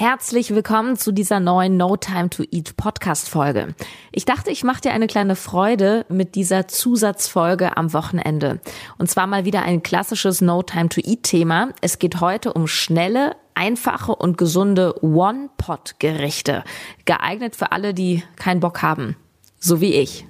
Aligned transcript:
Herzlich 0.00 0.54
willkommen 0.54 0.96
zu 0.96 1.10
dieser 1.10 1.40
neuen 1.40 1.76
No 1.76 1.96
Time 1.96 2.30
to 2.30 2.44
Eat 2.52 2.76
Podcast 2.76 3.28
Folge. 3.28 3.74
Ich 4.12 4.24
dachte, 4.24 4.52
ich 4.52 4.62
mache 4.62 4.82
dir 4.82 4.92
eine 4.92 5.08
kleine 5.08 5.34
Freude 5.34 6.06
mit 6.08 6.36
dieser 6.36 6.68
Zusatzfolge 6.68 7.76
am 7.76 7.92
Wochenende. 7.92 8.60
Und 8.98 9.10
zwar 9.10 9.26
mal 9.26 9.44
wieder 9.44 9.62
ein 9.62 9.82
klassisches 9.82 10.40
No 10.40 10.62
Time 10.62 10.88
to 10.88 11.00
Eat 11.00 11.24
Thema. 11.24 11.70
Es 11.80 11.98
geht 11.98 12.20
heute 12.20 12.52
um 12.52 12.68
schnelle, 12.68 13.34
einfache 13.56 14.14
und 14.14 14.38
gesunde 14.38 15.02
One-Pot-Gerichte. 15.02 16.62
Geeignet 17.04 17.56
für 17.56 17.72
alle, 17.72 17.92
die 17.92 18.22
keinen 18.36 18.60
Bock 18.60 18.82
haben. 18.82 19.16
So 19.58 19.80
wie 19.80 19.94
ich. 19.94 20.28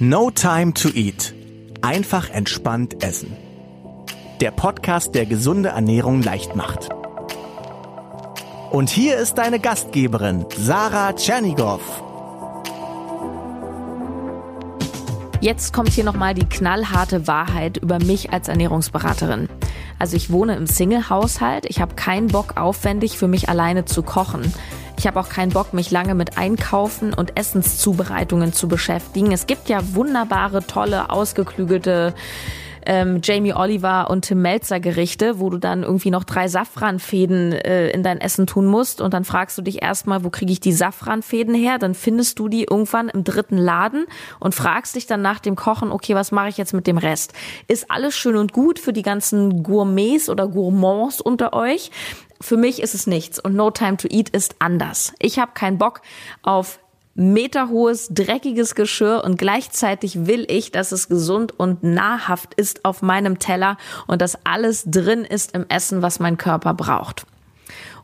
No 0.00 0.32
Time 0.32 0.74
to 0.74 0.88
Eat. 0.88 1.34
Einfach 1.82 2.30
entspannt 2.30 3.00
essen. 3.04 3.36
Der 4.40 4.50
Podcast, 4.50 5.14
der 5.14 5.26
gesunde 5.26 5.68
Ernährung 5.68 6.20
leicht 6.20 6.56
macht. 6.56 6.88
Und 8.70 8.90
hier 8.90 9.16
ist 9.16 9.38
deine 9.38 9.60
Gastgeberin, 9.60 10.44
Sarah 10.54 11.14
Tschernigow. 11.14 11.80
Jetzt 15.40 15.72
kommt 15.72 15.88
hier 15.88 16.04
nochmal 16.04 16.34
die 16.34 16.44
knallharte 16.44 17.26
Wahrheit 17.26 17.78
über 17.78 17.98
mich 17.98 18.30
als 18.30 18.48
Ernährungsberaterin. 18.48 19.48
Also 19.98 20.16
ich 20.16 20.30
wohne 20.30 20.54
im 20.56 20.66
Single-Haushalt, 20.66 21.64
ich 21.66 21.80
habe 21.80 21.94
keinen 21.94 22.26
Bock 22.26 22.58
aufwendig 22.58 23.16
für 23.16 23.26
mich 23.26 23.48
alleine 23.48 23.86
zu 23.86 24.02
kochen. 24.02 24.52
Ich 24.98 25.06
habe 25.06 25.18
auch 25.18 25.30
keinen 25.30 25.52
Bock, 25.52 25.72
mich 25.72 25.90
lange 25.90 26.14
mit 26.14 26.36
Einkaufen 26.36 27.14
und 27.14 27.38
Essenszubereitungen 27.38 28.52
zu 28.52 28.68
beschäftigen. 28.68 29.32
Es 29.32 29.46
gibt 29.46 29.70
ja 29.70 29.94
wunderbare, 29.94 30.66
tolle, 30.66 31.08
ausgeklügelte 31.08 32.14
ähm, 32.88 33.20
Jamie 33.22 33.52
Oliver 33.52 34.08
und 34.10 34.22
Tim 34.22 34.40
Melzer 34.40 34.80
Gerichte, 34.80 35.38
wo 35.38 35.50
du 35.50 35.58
dann 35.58 35.82
irgendwie 35.82 36.10
noch 36.10 36.24
drei 36.24 36.48
Safranfäden 36.48 37.52
äh, 37.52 37.90
in 37.90 38.02
dein 38.02 38.18
Essen 38.18 38.46
tun 38.46 38.64
musst 38.66 39.02
und 39.02 39.12
dann 39.12 39.24
fragst 39.24 39.58
du 39.58 39.62
dich 39.62 39.82
erstmal, 39.82 40.24
wo 40.24 40.30
kriege 40.30 40.50
ich 40.50 40.58
die 40.58 40.72
Safranfäden 40.72 41.54
her? 41.54 41.78
Dann 41.78 41.94
findest 41.94 42.38
du 42.38 42.48
die 42.48 42.64
irgendwann 42.64 43.10
im 43.10 43.24
dritten 43.24 43.58
Laden 43.58 44.06
und 44.40 44.54
fragst 44.54 44.96
dich 44.96 45.06
dann 45.06 45.20
nach 45.20 45.38
dem 45.38 45.54
Kochen, 45.54 45.92
okay, 45.92 46.14
was 46.14 46.32
mache 46.32 46.48
ich 46.48 46.56
jetzt 46.56 46.72
mit 46.72 46.86
dem 46.86 46.96
Rest? 46.96 47.34
Ist 47.68 47.90
alles 47.90 48.16
schön 48.16 48.36
und 48.36 48.54
gut 48.54 48.78
für 48.78 48.94
die 48.94 49.02
ganzen 49.02 49.62
Gourmets 49.62 50.30
oder 50.30 50.48
Gourmands 50.48 51.20
unter 51.20 51.52
euch? 51.52 51.90
Für 52.40 52.56
mich 52.56 52.80
ist 52.80 52.94
es 52.94 53.06
nichts 53.06 53.38
und 53.38 53.54
No 53.54 53.70
Time 53.70 53.98
to 53.98 54.08
Eat 54.10 54.30
ist 54.30 54.56
anders. 54.60 55.12
Ich 55.18 55.38
habe 55.38 55.52
keinen 55.52 55.76
Bock 55.76 56.00
auf 56.42 56.80
meterhohes, 57.18 58.08
dreckiges 58.10 58.76
Geschirr 58.76 59.22
und 59.24 59.36
gleichzeitig 59.36 60.26
will 60.26 60.46
ich, 60.48 60.70
dass 60.70 60.92
es 60.92 61.08
gesund 61.08 61.52
und 61.58 61.82
nahrhaft 61.82 62.54
ist 62.54 62.84
auf 62.84 63.02
meinem 63.02 63.40
Teller 63.40 63.76
und 64.06 64.22
dass 64.22 64.46
alles 64.46 64.84
drin 64.86 65.24
ist 65.24 65.52
im 65.54 65.66
Essen, 65.68 66.00
was 66.00 66.20
mein 66.20 66.38
Körper 66.38 66.74
braucht. 66.74 67.26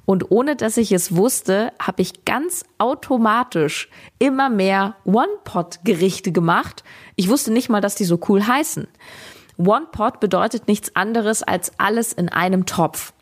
Und 0.05 0.31
ohne 0.31 0.57
dass 0.57 0.77
ich 0.77 0.93
es 0.93 1.15
wusste, 1.17 1.73
habe 1.81 2.03
ich 2.03 2.25
ganz 2.25 2.65
automatisch 2.79 3.89
immer 4.19 4.51
mehr 4.51 4.97
One-Pot-Gerichte 5.05 6.33
gemacht. 6.33 6.85
Ich 7.15 7.31
wusste 7.31 7.53
nicht 7.53 7.71
mal, 7.71 7.81
dass 7.81 7.95
die 7.95 8.05
so 8.05 8.19
cool 8.29 8.47
heißen. 8.47 8.87
One-Pot 9.57 10.19
bedeutet 10.19 10.67
nichts 10.69 10.95
anderes 10.97 11.43
als 11.43 11.73
alles 11.79 12.13
in 12.13 12.29
einem 12.29 12.67
Topf 12.67 13.14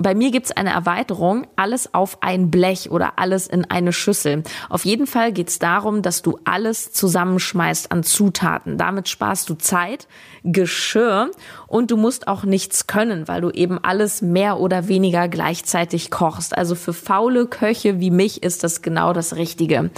bei 0.00 0.14
mir 0.14 0.30
gibt's 0.30 0.50
eine 0.50 0.70
Erweiterung, 0.70 1.46
alles 1.56 1.92
auf 1.92 2.22
ein 2.22 2.50
Blech 2.50 2.90
oder 2.90 3.18
alles 3.18 3.46
in 3.46 3.70
eine 3.70 3.92
Schüssel. 3.92 4.42
Auf 4.70 4.86
jeden 4.86 5.06
Fall 5.06 5.30
geht's 5.30 5.58
darum, 5.58 6.00
dass 6.00 6.22
du 6.22 6.38
alles 6.44 6.92
zusammenschmeißt 6.92 7.92
an 7.92 8.02
Zutaten. 8.02 8.78
Damit 8.78 9.10
sparst 9.10 9.50
du 9.50 9.54
Zeit, 9.54 10.08
Geschirr 10.42 11.30
und 11.66 11.90
du 11.90 11.98
musst 11.98 12.28
auch 12.28 12.44
nichts 12.44 12.86
können, 12.86 13.28
weil 13.28 13.42
du 13.42 13.50
eben 13.50 13.78
alles 13.78 14.22
mehr 14.22 14.58
oder 14.58 14.88
weniger 14.88 15.28
gleichzeitig 15.28 16.10
kochst. 16.10 16.56
Also 16.56 16.74
für 16.74 16.94
faule 16.94 17.46
Köche 17.46 18.00
wie 18.00 18.10
mich 18.10 18.42
ist 18.42 18.64
das 18.64 18.80
genau 18.80 19.12
das 19.12 19.36
Richtige. 19.36 19.90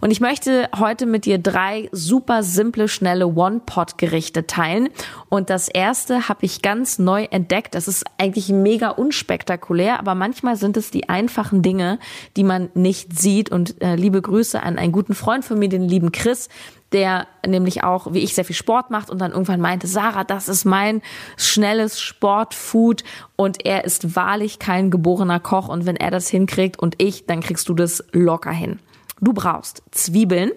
Und 0.00 0.10
ich 0.10 0.20
möchte 0.20 0.68
heute 0.78 1.04
mit 1.04 1.26
dir 1.26 1.38
drei 1.38 1.90
super 1.92 2.42
simple, 2.42 2.88
schnelle 2.88 3.26
One-Pot-Gerichte 3.26 4.46
teilen. 4.46 4.88
Und 5.28 5.50
das 5.50 5.68
erste 5.68 6.28
habe 6.28 6.46
ich 6.46 6.62
ganz 6.62 6.98
neu 6.98 7.24
entdeckt. 7.24 7.74
Das 7.74 7.86
ist 7.86 8.04
eigentlich 8.16 8.48
mega 8.48 8.90
unspektakulär, 8.90 9.98
aber 9.98 10.14
manchmal 10.14 10.56
sind 10.56 10.78
es 10.78 10.90
die 10.90 11.08
einfachen 11.10 11.60
Dinge, 11.60 11.98
die 12.36 12.44
man 12.44 12.70
nicht 12.74 13.18
sieht. 13.18 13.50
Und 13.50 13.82
äh, 13.82 13.94
liebe 13.94 14.22
Grüße 14.22 14.62
an 14.62 14.78
einen 14.78 14.92
guten 14.92 15.14
Freund 15.14 15.44
von 15.44 15.58
mir, 15.58 15.68
den 15.68 15.82
lieben 15.82 16.12
Chris, 16.12 16.48
der 16.92 17.26
nämlich 17.46 17.84
auch, 17.84 18.12
wie 18.14 18.20
ich, 18.20 18.34
sehr 18.34 18.44
viel 18.44 18.56
Sport 18.56 18.90
macht 18.90 19.10
und 19.10 19.20
dann 19.20 19.32
irgendwann 19.32 19.60
meinte, 19.60 19.86
Sarah, 19.86 20.24
das 20.24 20.48
ist 20.48 20.64
mein 20.64 21.02
schnelles 21.36 22.00
Sportfood 22.00 23.04
und 23.36 23.64
er 23.64 23.84
ist 23.84 24.16
wahrlich 24.16 24.58
kein 24.58 24.90
geborener 24.90 25.40
Koch 25.40 25.68
und 25.68 25.86
wenn 25.86 25.96
er 25.96 26.10
das 26.10 26.28
hinkriegt 26.28 26.78
und 26.78 26.96
ich, 26.98 27.26
dann 27.26 27.40
kriegst 27.40 27.68
du 27.68 27.74
das 27.74 28.04
locker 28.12 28.50
hin. 28.50 28.80
Du 29.20 29.32
brauchst 29.32 29.82
Zwiebeln, 29.90 30.52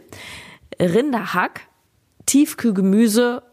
Rinderhack, 0.80 1.62
Tiefkühlgemüse 2.26 3.44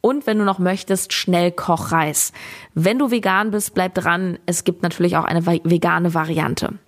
und 0.00 0.26
wenn 0.26 0.38
du 0.38 0.44
noch 0.44 0.58
möchtest, 0.58 1.12
Schnellkochreis. 1.12 2.32
Wenn 2.74 2.98
du 2.98 3.10
vegan 3.10 3.50
bist, 3.50 3.74
bleib 3.74 3.94
dran. 3.94 4.38
Es 4.46 4.64
gibt 4.64 4.82
natürlich 4.82 5.16
auch 5.16 5.24
eine 5.24 5.46
vegane 5.46 6.14
Variante. 6.14 6.78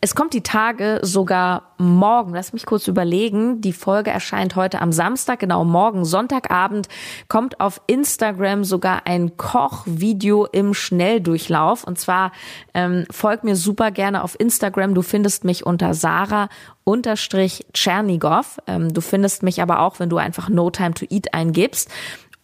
Es 0.00 0.14
kommt 0.14 0.32
die 0.32 0.44
Tage 0.44 1.00
sogar 1.02 1.74
morgen. 1.76 2.32
Lass 2.32 2.52
mich 2.52 2.66
kurz 2.66 2.86
überlegen. 2.86 3.60
Die 3.60 3.72
Folge 3.72 4.12
erscheint 4.12 4.54
heute 4.54 4.80
am 4.80 4.92
Samstag, 4.92 5.40
genau 5.40 5.64
morgen, 5.64 6.04
Sonntagabend, 6.04 6.86
kommt 7.26 7.58
auf 7.58 7.80
Instagram 7.88 8.62
sogar 8.62 9.06
ein 9.06 9.36
Kochvideo 9.36 10.46
im 10.46 10.72
Schnelldurchlauf. 10.72 11.82
Und 11.82 11.98
zwar 11.98 12.30
ähm, 12.74 13.06
folg 13.10 13.42
mir 13.42 13.56
super 13.56 13.90
gerne 13.90 14.22
auf 14.22 14.38
Instagram. 14.38 14.94
Du 14.94 15.02
findest 15.02 15.42
mich 15.42 15.66
unter 15.66 15.94
Sarah 15.94 16.48
unterstrich 16.84 17.66
Tschernigow. 17.72 18.58
Ähm, 18.68 18.94
du 18.94 19.00
findest 19.00 19.42
mich 19.42 19.60
aber 19.60 19.80
auch, 19.80 19.98
wenn 19.98 20.10
du 20.10 20.18
einfach 20.18 20.48
No 20.48 20.70
Time 20.70 20.94
to 20.94 21.06
Eat 21.10 21.34
eingibst. 21.34 21.90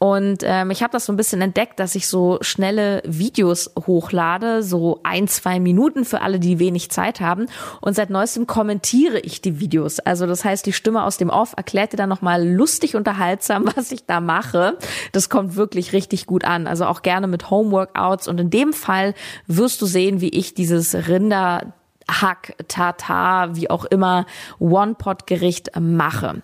Und 0.04 0.42
ähm, 0.42 0.70
ich 0.70 0.82
habe 0.82 0.92
das 0.92 1.06
so 1.06 1.14
ein 1.14 1.16
bisschen 1.16 1.40
entdeckt, 1.40 1.80
dass 1.80 1.94
ich 1.94 2.08
so 2.08 2.36
schnelle 2.42 3.00
Videos 3.06 3.70
hochlade, 3.86 4.62
so 4.62 5.00
ein, 5.02 5.28
zwei 5.28 5.58
Minuten 5.60 6.04
für 6.04 6.20
alle, 6.20 6.38
die 6.38 6.58
wenig 6.58 6.90
Zeit 6.90 7.22
haben. 7.22 7.46
Und 7.80 7.94
seit 7.94 8.10
neuestem 8.10 8.46
kommentiere 8.46 9.18
ich 9.18 9.40
die 9.40 9.60
Videos. 9.60 10.00
Also 10.00 10.26
das 10.26 10.44
heißt, 10.44 10.66
die 10.66 10.74
Stimme 10.74 11.04
aus 11.04 11.16
dem 11.16 11.30
Off 11.30 11.54
erklärt 11.56 11.94
dir 11.94 11.96
dann 11.96 12.10
nochmal 12.10 12.46
lustig 12.46 12.96
unterhaltsam, 12.96 13.64
was 13.76 13.92
ich 13.92 14.04
da 14.04 14.20
mache. 14.20 14.76
Das 15.12 15.30
kommt 15.30 15.56
wirklich 15.56 15.94
richtig 15.94 16.26
gut 16.26 16.44
an. 16.44 16.66
Also 16.66 16.84
auch 16.84 17.00
gerne 17.00 17.26
mit 17.26 17.48
Homeworkouts. 17.48 18.28
Und 18.28 18.38
in 18.38 18.50
dem 18.50 18.74
Fall 18.74 19.14
wirst 19.46 19.80
du 19.80 19.86
sehen, 19.86 20.20
wie 20.20 20.28
ich 20.28 20.52
dieses 20.52 20.94
Rinder 21.08 21.72
Hack, 22.10 22.56
Tata, 22.68 23.56
wie 23.56 23.70
auch 23.70 23.86
immer, 23.86 24.26
One-Pot-Gericht 24.58 25.70
mache. 25.80 26.42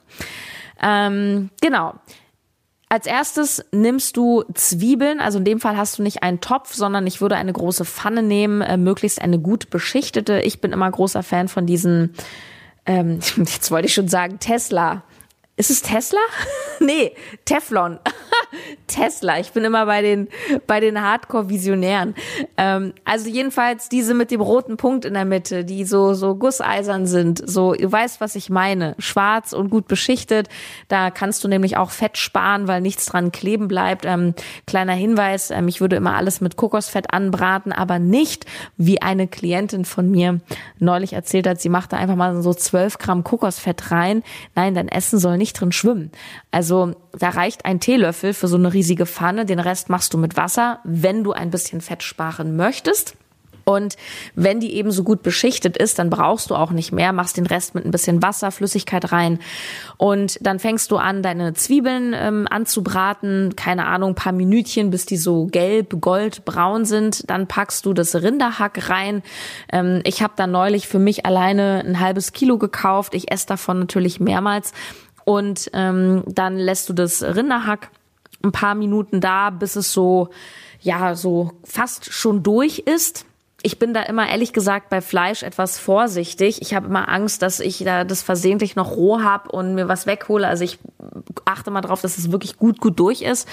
Ähm, 0.81 1.50
genau. 1.60 1.97
Als 2.92 3.06
erstes 3.06 3.64
nimmst 3.70 4.16
du 4.16 4.42
Zwiebeln, 4.52 5.20
also 5.20 5.38
in 5.38 5.44
dem 5.44 5.60
Fall 5.60 5.76
hast 5.76 5.98
du 5.98 6.02
nicht 6.02 6.24
einen 6.24 6.40
Topf, 6.40 6.74
sondern 6.74 7.06
ich 7.06 7.20
würde 7.20 7.36
eine 7.36 7.52
große 7.52 7.84
Pfanne 7.84 8.20
nehmen, 8.20 8.62
äh, 8.62 8.76
möglichst 8.76 9.22
eine 9.22 9.38
gut 9.38 9.70
beschichtete. 9.70 10.40
Ich 10.40 10.60
bin 10.60 10.72
immer 10.72 10.90
großer 10.90 11.22
Fan 11.22 11.46
von 11.46 11.66
diesen, 11.66 12.14
ähm, 12.86 13.20
jetzt 13.36 13.70
wollte 13.70 13.86
ich 13.86 13.94
schon 13.94 14.08
sagen, 14.08 14.40
Tesla. 14.40 15.04
Ist 15.56 15.70
es 15.70 15.82
Tesla? 15.82 16.18
nee, 16.80 17.14
Teflon. 17.44 18.00
Tesla. 18.87 19.38
Ich 19.38 19.53
bin 19.53 19.65
immer 19.65 19.87
bei 19.87 20.03
den, 20.03 20.28
bei 20.66 20.81
den 20.81 21.00
Hardcore-Visionären. 21.00 22.15
Ähm, 22.56 22.94
also 23.05 23.28
jedenfalls 23.28 23.88
diese 23.88 24.15
mit 24.15 24.31
dem 24.31 24.41
roten 24.41 24.77
Punkt 24.77 25.05
in 25.05 25.15
der 25.15 25.25
Mitte, 25.25 25.65
die 25.65 25.84
so, 25.84 26.15
so 26.15 26.34
gusseisern 26.34 27.06
sind. 27.06 27.43
So, 27.49 27.75
ihr 27.75 27.91
weißt, 27.91 28.21
was 28.21 28.34
ich 28.34 28.50
meine. 28.50 28.94
Schwarz 28.99 29.53
und 29.53 29.71
gut 29.71 29.88
beschichtet. 29.88 30.49
Da 30.88 31.11
kannst 31.11 31.44
du 31.44 31.49
nämlich 31.49 31.77
auch 31.77 31.91
Fett 31.91 32.19
sparen, 32.19 32.69
weil 32.69 32.81
nichts 32.81 33.06
dran 33.06 33.33
kleben 33.33 33.69
bleibt. 33.69 34.05
Ähm, 34.05 34.34
kleiner 34.67 34.94
Hinweis, 34.94 35.50
ähm, 35.50 35.69
ich 35.69 35.81
würde 35.81 35.97
immer 35.97 36.17
alles 36.17 36.41
mit 36.41 36.56
Kokosfett 36.56 37.12
anbraten, 37.12 37.72
aber 37.72 37.99
nicht 37.99 38.47
wie 38.77 39.03
eine 39.03 39.28
Klientin 39.28 39.85
von 39.85 40.11
mir 40.11 40.41
neulich 40.79 41.12
erzählt 41.12 41.46
hat, 41.46 41.61
sie 41.61 41.69
macht 41.69 41.93
da 41.93 41.96
einfach 41.96 42.17
mal 42.17 42.43
so 42.43 42.55
12 42.55 42.99
Gramm 42.99 43.25
Kokosfett 43.25 43.91
rein. 43.91 44.23
Nein, 44.55 44.75
dein 44.75 44.88
Essen 44.88 45.19
soll 45.19 45.38
nicht 45.38 45.61
drin 45.61 45.73
schwimmen. 45.73 46.11
Also 46.50 46.94
da 47.18 47.30
reicht 47.30 47.64
ein 47.64 47.80
Teelöffel 47.80 48.34
für 48.34 48.48
so 48.48 48.56
eine 48.56 48.72
riesige 48.72 49.06
Pfanne. 49.06 49.44
Den 49.44 49.60
Rest 49.60 49.88
machst 49.88 50.14
du 50.14 50.18
mit 50.18 50.36
Wasser, 50.36 50.80
wenn 50.84 51.24
du 51.24 51.32
ein 51.32 51.50
bisschen 51.50 51.80
Fett 51.80 52.02
sparen 52.02 52.56
möchtest. 52.56 53.16
Und 53.64 53.96
wenn 54.34 54.60
die 54.60 54.74
eben 54.74 54.90
so 54.90 55.04
gut 55.04 55.22
beschichtet 55.22 55.76
ist, 55.76 55.98
dann 55.98 56.10
brauchst 56.10 56.50
du 56.50 56.54
auch 56.54 56.70
nicht 56.70 56.92
mehr, 56.92 57.12
machst 57.12 57.36
den 57.36 57.46
Rest 57.46 57.74
mit 57.74 57.84
ein 57.84 57.90
bisschen 57.90 58.22
Wasser, 58.22 58.50
Flüssigkeit 58.50 59.12
rein 59.12 59.38
und 59.96 60.38
dann 60.44 60.58
fängst 60.58 60.90
du 60.90 60.96
an, 60.96 61.22
deine 61.22 61.54
Zwiebeln 61.54 62.14
ähm, 62.16 62.46
anzubraten, 62.50 63.54
keine 63.56 63.86
Ahnung, 63.86 64.14
paar 64.14 64.32
Minütchen, 64.32 64.90
bis 64.90 65.06
die 65.06 65.16
so 65.16 65.46
gelb, 65.46 66.00
gold, 66.00 66.44
braun 66.44 66.84
sind. 66.84 67.28
Dann 67.30 67.46
packst 67.46 67.86
du 67.86 67.92
das 67.92 68.14
Rinderhack 68.14 68.88
rein. 68.88 69.22
Ähm, 69.72 70.00
ich 70.04 70.22
habe 70.22 70.32
da 70.36 70.46
neulich 70.46 70.88
für 70.88 70.98
mich 70.98 71.26
alleine 71.26 71.82
ein 71.86 72.00
halbes 72.00 72.32
Kilo 72.32 72.58
gekauft. 72.58 73.14
Ich 73.14 73.30
esse 73.30 73.46
davon 73.46 73.78
natürlich 73.78 74.20
mehrmals 74.20 74.72
und 75.31 75.71
ähm, 75.75 76.25
dann 76.27 76.56
lässt 76.56 76.88
du 76.88 76.93
das 76.93 77.23
Rinderhack 77.23 77.91
ein 78.43 78.50
paar 78.50 78.75
Minuten 78.75 79.21
da, 79.21 79.50
bis 79.50 79.77
es 79.77 79.93
so, 79.93 80.31
ja, 80.81 81.15
so 81.15 81.53
fast 81.62 82.12
schon 82.12 82.43
durch 82.43 82.81
ist. 82.81 83.27
ich 83.62 83.79
bin 83.79 83.94
da 83.94 84.03
immer 84.03 84.29
ehrlich 84.29 84.53
gesagt 84.53 84.88
bei 84.88 85.00
Fleisch 85.00 85.44
etwas 85.44 85.79
vorsichtig. 85.79 86.62
Ich 86.62 86.75
habe 86.75 86.88
immer 86.88 87.09
Angst, 87.09 87.43
dass 87.43 87.61
ich 87.61 87.79
da 87.85 88.03
das 88.03 88.23
versehentlich 88.23 88.75
noch 88.75 88.97
roh 88.97 89.21
habe 89.21 89.53
und 89.53 89.77
mir 89.77 89.87
was 89.87 90.05
weghole. 90.05 90.49
Also 90.49 90.65
ich 90.65 90.81
achte 91.44 91.70
mal 91.70 91.81
drauf, 91.81 92.00
dass 92.00 92.19
es 92.19 92.32
wirklich 92.32 92.56
gut 92.56 92.81
gut 92.81 92.98
durch 92.98 93.22
ist. 93.22 93.48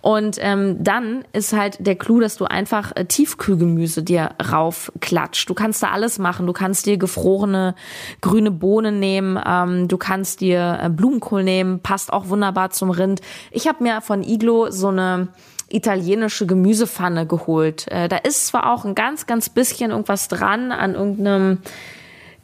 Und 0.00 0.36
ähm, 0.40 0.82
dann 0.82 1.24
ist 1.32 1.52
halt 1.52 1.78
der 1.86 1.96
Clou, 1.96 2.20
dass 2.20 2.36
du 2.36 2.44
einfach 2.44 2.92
äh, 2.94 3.04
Tiefkühlgemüse 3.04 4.02
dir 4.02 4.30
raufklatscht. 4.50 5.48
Du 5.48 5.54
kannst 5.54 5.82
da 5.82 5.90
alles 5.90 6.18
machen. 6.18 6.46
Du 6.46 6.52
kannst 6.52 6.86
dir 6.86 6.96
gefrorene 6.96 7.74
grüne 8.20 8.50
Bohnen 8.50 9.00
nehmen. 9.00 9.38
Ähm, 9.44 9.88
du 9.88 9.96
kannst 9.96 10.40
dir 10.40 10.78
äh, 10.82 10.88
Blumenkohl 10.88 11.42
nehmen. 11.42 11.80
Passt 11.80 12.12
auch 12.12 12.28
wunderbar 12.28 12.70
zum 12.70 12.90
Rind. 12.90 13.20
Ich 13.50 13.66
habe 13.66 13.82
mir 13.82 14.00
von 14.00 14.22
Iglo 14.22 14.70
so 14.70 14.88
eine 14.88 15.28
italienische 15.68 16.46
Gemüsepfanne 16.46 17.26
geholt. 17.26 17.86
Äh, 17.90 18.08
da 18.08 18.18
ist 18.18 18.46
zwar 18.46 18.72
auch 18.72 18.84
ein 18.84 18.94
ganz, 18.94 19.26
ganz 19.26 19.48
bisschen 19.48 19.90
irgendwas 19.90 20.28
dran 20.28 20.72
an 20.72 20.94
irgendeinem 20.94 21.58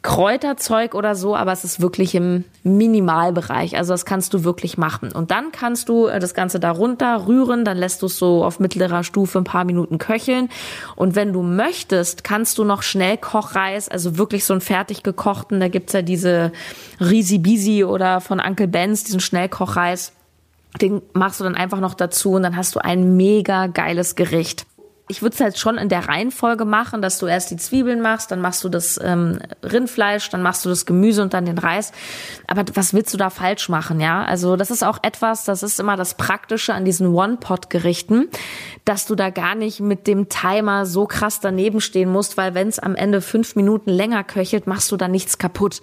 Kräuterzeug 0.03 0.95
oder 0.95 1.13
so, 1.13 1.35
aber 1.35 1.51
es 1.51 1.63
ist 1.63 1.79
wirklich 1.79 2.15
im 2.15 2.43
Minimalbereich. 2.63 3.77
Also 3.77 3.93
das 3.93 4.03
kannst 4.03 4.33
du 4.33 4.43
wirklich 4.43 4.77
machen. 4.77 5.11
Und 5.11 5.29
dann 5.29 5.51
kannst 5.51 5.89
du 5.89 6.07
äh, 6.07 6.19
das 6.19 6.33
Ganze 6.33 6.59
darunter 6.59 7.27
rühren, 7.27 7.65
dann 7.65 7.77
lässt 7.77 8.01
du 8.01 8.07
es 8.07 8.17
so 8.17 8.43
auf 8.43 8.59
mittlerer 8.59 9.03
Stufe 9.03 9.37
ein 9.37 9.43
paar 9.43 9.63
Minuten 9.63 9.99
köcheln. 9.99 10.49
Und 10.95 11.15
wenn 11.15 11.33
du 11.33 11.43
möchtest, 11.43 12.23
kannst 12.23 12.57
du 12.57 12.63
noch 12.63 12.81
Schnellkochreis, 12.81 13.89
also 13.89 14.17
wirklich 14.17 14.43
so 14.43 14.53
einen 14.53 14.61
fertig 14.61 15.03
gekochten, 15.03 15.59
da 15.59 15.67
gibt's 15.67 15.93
ja 15.93 16.01
diese 16.01 16.51
Risi 16.99 17.37
Bisi 17.37 17.83
oder 17.83 18.21
von 18.21 18.39
Uncle 18.39 18.67
Benz, 18.67 19.03
diesen 19.03 19.19
Schnellkochreis 19.19 20.13
den 20.79 21.01
machst 21.13 21.39
du 21.39 21.43
dann 21.43 21.55
einfach 21.55 21.79
noch 21.79 21.95
dazu 21.95 22.31
und 22.31 22.43
dann 22.43 22.55
hast 22.55 22.75
du 22.75 22.79
ein 22.79 23.17
mega 23.17 23.67
geiles 23.67 24.15
Gericht. 24.15 24.65
Ich 25.11 25.21
würde 25.21 25.33
es 25.33 25.41
halt 25.41 25.57
schon 25.57 25.77
in 25.77 25.89
der 25.89 26.07
Reihenfolge 26.07 26.63
machen, 26.63 27.01
dass 27.01 27.19
du 27.19 27.27
erst 27.27 27.51
die 27.51 27.57
Zwiebeln 27.57 27.99
machst, 27.99 28.31
dann 28.31 28.39
machst 28.39 28.63
du 28.63 28.69
das 28.69 28.97
ähm, 29.03 29.39
Rindfleisch, 29.61 30.29
dann 30.29 30.41
machst 30.41 30.63
du 30.63 30.69
das 30.69 30.85
Gemüse 30.85 31.21
und 31.21 31.33
dann 31.33 31.43
den 31.43 31.57
Reis. 31.57 31.91
Aber 32.47 32.63
was 32.75 32.93
willst 32.93 33.13
du 33.13 33.17
da 33.17 33.29
falsch 33.29 33.67
machen, 33.67 33.99
ja? 33.99 34.23
Also 34.23 34.55
das 34.55 34.71
ist 34.71 34.83
auch 34.83 34.99
etwas, 35.01 35.43
das 35.43 35.63
ist 35.63 35.81
immer 35.81 35.97
das 35.97 36.15
Praktische 36.15 36.73
an 36.73 36.85
diesen 36.85 37.07
One-Pot-Gerichten, 37.07 38.29
dass 38.85 39.05
du 39.05 39.15
da 39.15 39.31
gar 39.31 39.53
nicht 39.53 39.81
mit 39.81 40.07
dem 40.07 40.29
Timer 40.29 40.85
so 40.85 41.05
krass 41.07 41.41
daneben 41.41 41.81
stehen 41.81 42.09
musst, 42.09 42.37
weil 42.37 42.55
wenn 42.55 42.69
es 42.69 42.79
am 42.79 42.95
Ende 42.95 43.19
fünf 43.19 43.57
Minuten 43.57 43.89
länger 43.89 44.23
köchelt, 44.23 44.65
machst 44.65 44.93
du 44.93 44.95
da 44.95 45.09
nichts 45.09 45.37
kaputt. 45.37 45.81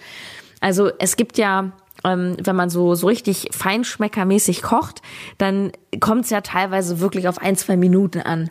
Also 0.60 0.90
es 0.98 1.16
gibt 1.16 1.36
ja 1.36 1.72
ähm, 2.04 2.36
wenn 2.42 2.56
man 2.56 2.70
so, 2.70 2.94
so 2.94 3.06
richtig 3.06 3.48
feinschmeckermäßig 3.50 4.62
kocht, 4.62 5.02
dann 5.38 5.72
kommt 6.00 6.24
es 6.24 6.30
ja 6.30 6.40
teilweise 6.40 7.00
wirklich 7.00 7.28
auf 7.28 7.38
ein, 7.38 7.56
zwei 7.56 7.76
Minuten 7.76 8.20
an. 8.20 8.50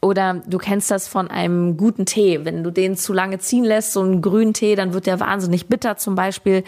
Oder 0.00 0.42
du 0.46 0.58
kennst 0.58 0.90
das 0.90 1.08
von 1.08 1.28
einem 1.28 1.76
guten 1.76 2.06
Tee. 2.06 2.44
Wenn 2.44 2.62
du 2.62 2.70
den 2.70 2.96
zu 2.96 3.12
lange 3.12 3.38
ziehen 3.38 3.64
lässt, 3.64 3.92
so 3.92 4.00
einen 4.00 4.22
grünen 4.22 4.54
Tee, 4.54 4.76
dann 4.76 4.92
wird 4.92 5.06
der 5.06 5.18
wahnsinnig 5.18 5.66
bitter 5.66 5.96
zum 5.96 6.14
Beispiel. 6.14 6.62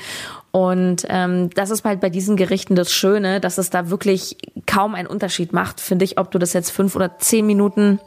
Und 0.51 1.07
ähm, 1.09 1.51
das 1.51 1.71
ist 1.71 1.85
halt 1.85 2.01
bei 2.01 2.11
diesen 2.11 2.37
Gerichten 2.37 2.75
das 2.75 2.93
Schöne, 2.93 3.41
dass 3.41 3.59
es 3.59 3.71
da 3.71 3.89
wirklich 3.89 4.37
kaum 4.67 4.97
einen 4.97 5.07
Unterschied 5.07 5.53
macht, 5.53 5.81
finde 5.81 6.05
ich, 6.05 6.19
ob 6.19 6.33
du 6.33 6.39
das 6.39 6.53
jetzt 6.55 6.71
fünf 6.71 6.97
oder 6.97 7.19
zehn 7.19 7.47
Minuten 7.47 8.01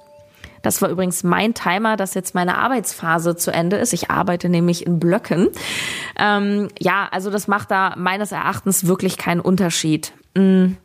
das 0.64 0.82
war 0.82 0.90
übrigens 0.90 1.24
mein 1.24 1.54
Timer, 1.54 1.98
dass 1.98 2.16
jetzt 2.16 2.34
meine 2.34 2.58
Arbeitsphase 2.58 3.36
zu 3.36 3.52
Ende 3.52 3.76
ist. 3.76 3.94
Ich 3.94 4.10
arbeite 4.10 4.50
nämlich 4.50 4.88
in 4.88 4.98
Blöcken. 4.98 5.50
Ähm, 6.18 6.70
ja, 6.80 7.08
also 7.12 7.30
das 7.30 7.48
macht 7.48 7.70
da 7.70 7.94
meines 7.98 8.32
Erachtens 8.32 8.88
wirklich 8.88 9.18
keinen 9.18 9.42
Unterschied. 9.42 10.14
Mhm. 10.36 10.78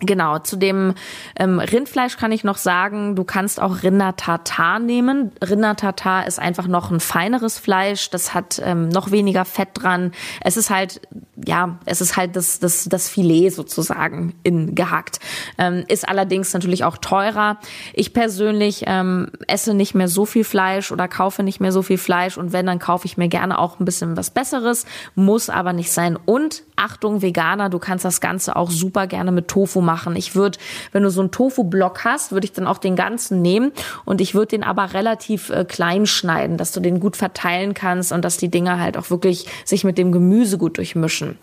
Genau, 0.00 0.38
zu 0.38 0.56
dem 0.56 0.92
ähm, 1.38 1.58
Rindfleisch 1.58 2.18
kann 2.18 2.30
ich 2.30 2.44
noch 2.44 2.58
sagen, 2.58 3.16
du 3.16 3.24
kannst 3.24 3.62
auch 3.62 3.82
Rinder-Tartar 3.82 4.78
nehmen. 4.78 5.32
Rinder-Tartar 5.42 6.26
ist 6.26 6.38
einfach 6.38 6.66
noch 6.66 6.90
ein 6.90 7.00
feineres 7.00 7.58
Fleisch, 7.58 8.10
das 8.10 8.34
hat 8.34 8.60
ähm, 8.62 8.90
noch 8.90 9.10
weniger 9.10 9.46
Fett 9.46 9.70
dran. 9.72 10.12
Es 10.42 10.58
ist 10.58 10.68
halt, 10.68 11.00
ja, 11.42 11.78
es 11.86 12.02
ist 12.02 12.18
halt 12.18 12.36
das, 12.36 12.58
das, 12.58 12.84
das 12.84 13.08
Filet 13.08 13.48
sozusagen 13.48 14.34
in 14.42 14.74
gehackt. 14.74 15.18
Ähm, 15.56 15.84
ist 15.88 16.06
allerdings 16.06 16.52
natürlich 16.52 16.84
auch 16.84 16.98
teurer. 16.98 17.56
Ich 17.94 18.12
persönlich 18.12 18.84
ähm, 18.86 19.30
esse 19.46 19.72
nicht 19.72 19.94
mehr 19.94 20.08
so 20.08 20.26
viel 20.26 20.44
Fleisch 20.44 20.92
oder 20.92 21.08
kaufe 21.08 21.42
nicht 21.42 21.60
mehr 21.60 21.72
so 21.72 21.80
viel 21.80 21.98
Fleisch 21.98 22.36
und 22.36 22.52
wenn, 22.52 22.66
dann 22.66 22.80
kaufe 22.80 23.06
ich 23.06 23.16
mir 23.16 23.28
gerne 23.28 23.58
auch 23.58 23.80
ein 23.80 23.86
bisschen 23.86 24.14
was 24.14 24.28
Besseres, 24.28 24.84
muss 25.14 25.48
aber 25.48 25.72
nicht 25.72 25.90
sein. 25.90 26.18
Und 26.22 26.65
Achtung, 26.76 27.22
Veganer, 27.22 27.70
du 27.70 27.78
kannst 27.78 28.04
das 28.04 28.20
Ganze 28.20 28.54
auch 28.54 28.70
super 28.70 29.06
gerne 29.06 29.32
mit 29.32 29.48
Tofu 29.48 29.80
machen. 29.80 30.14
Ich 30.14 30.34
würde, 30.34 30.58
wenn 30.92 31.02
du 31.02 31.10
so 31.10 31.20
einen 31.20 31.30
Tofu-Block 31.30 32.04
hast, 32.04 32.32
würde 32.32 32.44
ich 32.44 32.52
dann 32.52 32.66
auch 32.66 32.78
den 32.78 32.96
ganzen 32.96 33.42
nehmen 33.42 33.72
und 34.04 34.20
ich 34.20 34.34
würde 34.34 34.48
den 34.48 34.62
aber 34.62 34.92
relativ 34.92 35.50
äh, 35.50 35.64
klein 35.64 36.06
schneiden, 36.06 36.56
dass 36.58 36.72
du 36.72 36.80
den 36.80 37.00
gut 37.00 37.16
verteilen 37.16 37.74
kannst 37.74 38.12
und 38.12 38.24
dass 38.24 38.36
die 38.36 38.50
Dinger 38.50 38.78
halt 38.78 38.96
auch 38.96 39.10
wirklich 39.10 39.46
sich 39.64 39.84
mit 39.84 39.98
dem 39.98 40.12
Gemüse 40.12 40.58
gut 40.58 40.76
durchmischen. 40.76 41.38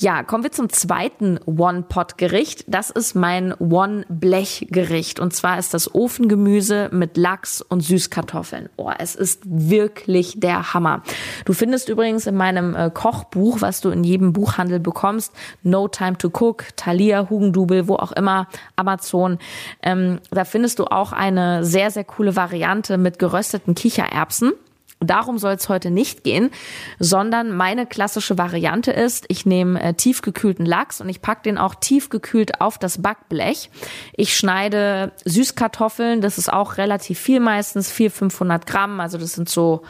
Ja, 0.00 0.22
kommen 0.22 0.44
wir 0.44 0.50
zum 0.50 0.70
zweiten 0.70 1.38
One-Pot-Gericht. 1.44 2.64
Das 2.68 2.88
ist 2.88 3.14
mein 3.14 3.52
One-Blech-Gericht. 3.52 5.20
Und 5.20 5.34
zwar 5.34 5.58
ist 5.58 5.74
das 5.74 5.94
Ofengemüse 5.94 6.88
mit 6.90 7.18
Lachs 7.18 7.60
und 7.60 7.82
Süßkartoffeln. 7.82 8.70
Oh, 8.76 8.90
es 8.98 9.14
ist 9.14 9.42
wirklich 9.44 10.40
der 10.40 10.72
Hammer. 10.72 11.02
Du 11.44 11.52
findest 11.52 11.90
übrigens 11.90 12.26
in 12.26 12.34
meinem 12.34 12.74
äh, 12.74 12.88
Kochbuch, 12.88 13.60
was 13.60 13.82
du 13.82 13.90
in 13.90 14.02
jedem 14.02 14.32
Buchhandel 14.32 14.80
bekommst, 14.80 15.34
No 15.64 15.86
Time 15.86 16.16
to 16.16 16.28
Cook, 16.28 16.64
Thalia, 16.76 17.28
Hugendubel, 17.28 17.86
wo 17.86 17.96
auch 17.96 18.12
immer, 18.12 18.48
Amazon, 18.76 19.36
ähm, 19.82 20.20
da 20.30 20.46
findest 20.46 20.78
du 20.78 20.86
auch 20.86 21.12
eine 21.12 21.62
sehr, 21.62 21.90
sehr 21.90 22.04
coole 22.04 22.36
Variante 22.36 22.96
mit 22.96 23.18
gerösteten 23.18 23.74
Kichererbsen. 23.74 24.54
Darum 25.00 25.38
soll 25.38 25.54
es 25.54 25.70
heute 25.70 25.90
nicht 25.90 26.24
gehen, 26.24 26.50
sondern 26.98 27.56
meine 27.56 27.86
klassische 27.86 28.36
Variante 28.36 28.92
ist, 28.92 29.24
ich 29.28 29.46
nehme 29.46 29.82
äh, 29.82 29.94
tiefgekühlten 29.94 30.66
Lachs 30.66 31.00
und 31.00 31.08
ich 31.08 31.22
pack 31.22 31.42
den 31.42 31.56
auch 31.56 31.74
tiefgekühlt 31.74 32.60
auf 32.60 32.76
das 32.78 33.00
Backblech. 33.00 33.70
Ich 34.14 34.36
schneide 34.36 35.12
Süßkartoffeln, 35.24 36.20
das 36.20 36.36
ist 36.36 36.52
auch 36.52 36.76
relativ 36.76 37.18
viel 37.18 37.40
meistens, 37.40 37.90
400, 37.90 38.18
500 38.18 38.66
Gramm, 38.66 39.00
also 39.00 39.16
das 39.16 39.32
sind 39.32 39.48
so 39.48 39.82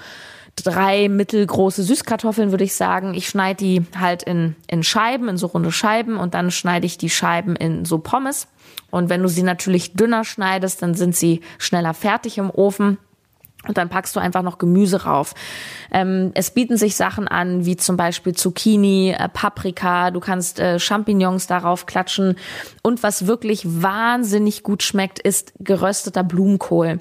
drei 0.55 1.09
mittelgroße 1.09 1.83
Süßkartoffeln, 1.83 2.51
würde 2.51 2.65
ich 2.65 2.75
sagen. 2.75 3.15
Ich 3.15 3.29
schneide 3.29 3.65
die 3.65 3.83
halt 3.99 4.23
in, 4.23 4.57
in 4.69 4.83
Scheiben, 4.83 5.29
in 5.29 5.37
so 5.37 5.47
runde 5.47 5.73
Scheiben 5.73 6.17
und 6.17 6.35
dann 6.35 6.51
schneide 6.51 6.87
ich 6.87 6.99
die 6.99 7.11
Scheiben 7.11 7.57
in 7.57 7.85
so 7.85 7.99
Pommes. 7.99 8.47
Und 8.91 9.09
wenn 9.09 9.23
du 9.23 9.29
sie 9.29 9.43
natürlich 9.43 9.95
dünner 9.95 10.25
schneidest, 10.25 10.83
dann 10.83 10.95
sind 10.95 11.17
sie 11.17 11.41
schneller 11.59 11.95
fertig 11.95 12.39
im 12.39 12.51
Ofen. 12.51 12.99
Und 13.69 13.77
dann 13.77 13.91
packst 13.91 14.17
du 14.17 14.21
einfach 14.21 14.43
noch 14.43 14.57
Gemüse 14.57 15.05
rauf. 15.05 15.35
Ähm, 15.93 16.31
es 16.35 16.51
bieten 16.51 16.79
sich 16.79 16.97
Sachen 16.97 17.29
an, 17.29 17.67
wie 17.67 17.77
zum 17.77 17.99
Beispiel 17.99 18.35
Zucchini, 18.35 19.15
äh, 19.19 19.29
Paprika, 19.29 20.11
du 20.11 20.19
kannst 20.19 20.59
äh, 20.59 20.79
Champignons 20.79 21.47
darauf 21.47 21.85
klatschen. 21.85 22.37
Und 22.83 23.03
was 23.03 23.27
wirklich 23.27 23.63
wahnsinnig 23.67 24.63
gut 24.63 24.83
schmeckt, 24.83 25.19
ist 25.19 25.53
gerösteter 25.61 26.25
Blumenkohl. 26.25 27.01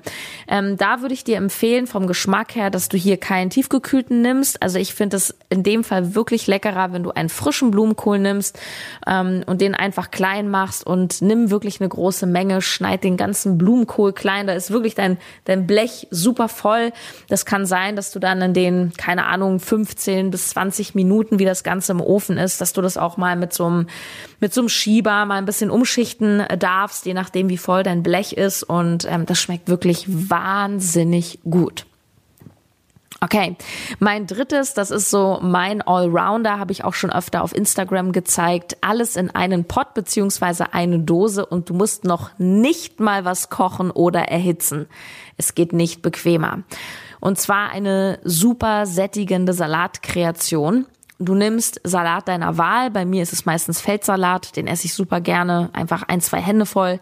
Ähm, 0.50 0.76
da 0.76 1.02
würde 1.02 1.14
ich 1.14 1.24
dir 1.24 1.38
empfehlen, 1.38 1.88
vom 1.88 2.08
Geschmack 2.08 2.56
her, 2.56 2.70
dass 2.70 2.90
du 2.90 2.98
hier 2.98 3.16
keinen 3.16 3.50
tiefgekühlten 3.50 4.22
nimmst. 4.22 4.62
Also 4.62 4.80
ich 4.80 4.94
finde 4.94 5.16
es 5.16 5.38
in 5.50 5.64
dem 5.64 5.86
Fall 5.86 6.14
wirklich 6.14 6.46
leckerer, 6.48 6.92
wenn 6.92 7.04
du 7.04 7.12
einen 7.12 7.30
frischen 7.30 7.72
Blumenkohl 7.72 8.20
nimmst 8.20 8.60
ähm, 9.08 9.44
und 9.46 9.62
den 9.62 9.76
einfach 9.76 10.12
klein 10.12 10.50
machst 10.50 10.86
und 10.86 11.22
nimm 11.22 11.52
wirklich 11.52 11.80
eine 11.80 11.88
große 11.88 12.26
Menge, 12.26 12.62
schneid 12.62 13.06
den 13.06 13.16
ganzen 13.16 13.58
Blumenkohl 13.58 14.12
klein. 14.12 14.46
Da 14.46 14.54
ist 14.54 14.72
wirklich 14.72 14.96
dein, 14.96 15.18
dein 15.46 15.66
Blech 15.66 16.08
super 16.12 16.49
voll. 16.52 16.92
Das 17.28 17.46
kann 17.46 17.66
sein, 17.66 17.96
dass 17.96 18.12
du 18.12 18.20
dann 18.20 18.42
in 18.42 18.54
den, 18.54 18.94
keine 18.98 19.26
Ahnung, 19.26 19.60
15 19.60 20.32
bis 20.32 20.50
20 20.50 20.96
Minuten, 20.96 21.40
wie 21.40 21.46
das 21.46 21.64
Ganze 21.64 21.92
im 21.92 22.02
Ofen 22.02 22.38
ist, 22.38 22.62
dass 22.62 22.74
du 22.74 22.82
das 22.82 22.98
auch 22.98 23.18
mal 23.18 23.36
mit 23.36 23.54
so 23.54 23.66
einem, 23.66 23.88
mit 24.40 24.54
so 24.54 24.62
einem 24.62 24.70
Schieber 24.70 25.26
mal 25.26 25.36
ein 25.36 25.46
bisschen 25.46 25.70
umschichten 25.70 26.44
darfst, 26.58 27.06
je 27.06 27.14
nachdem, 27.14 27.50
wie 27.50 27.58
voll 27.58 27.84
dein 27.84 28.04
Blech 28.04 28.34
ist. 28.34 28.64
Und 28.64 29.06
ähm, 29.10 29.26
das 29.26 29.40
schmeckt 29.40 29.68
wirklich 29.68 30.06
wahnsinnig 30.08 31.40
gut. 31.44 31.86
Okay, 33.22 33.58
mein 34.00 34.28
drittes, 34.28 34.74
das 34.74 34.92
ist 34.92 35.10
so 35.10 35.40
mein 35.42 35.82
Allrounder, 35.82 36.58
habe 36.58 36.72
ich 36.72 36.86
auch 36.86 36.94
schon 36.94 37.12
öfter 37.12 37.44
auf 37.44 37.54
Instagram 37.54 38.14
gezeigt. 38.14 38.78
Alles 38.80 39.18
in 39.18 39.30
einen 39.30 39.66
Pot 39.66 39.94
beziehungsweise 39.94 40.74
eine 40.74 41.00
Dose 41.00 41.46
und 41.46 41.70
du 41.70 41.74
musst 41.74 42.06
noch 42.06 42.32
nicht 42.38 43.02
mal 43.02 43.26
was 43.26 43.50
kochen 43.50 43.92
oder 43.92 44.22
erhitzen. 44.30 44.88
Es 45.36 45.54
geht 45.54 45.74
nicht 45.74 46.02
bequemer. 46.02 46.64
Und 47.20 47.38
zwar 47.38 47.72
eine 47.72 48.20
super 48.24 48.86
sättigende 48.86 49.52
Salatkreation. 49.52 50.86
Du 51.22 51.36
nimmst 51.36 51.82
Salat 51.84 52.30
deiner 52.30 52.58
Wahl. 52.58 52.92
Bei 52.92 53.04
mir 53.04 53.22
ist 53.22 53.34
es 53.34 53.46
meistens 53.46 53.82
Feldsalat. 53.82 54.56
Den 54.56 54.68
esse 54.68 54.86
ich 54.86 54.94
super 54.94 55.20
gerne. 55.20 55.70
Einfach 55.74 56.04
ein, 56.04 56.22
zwei 56.22 56.40
Hände 56.40 56.66
voll. 56.66 57.02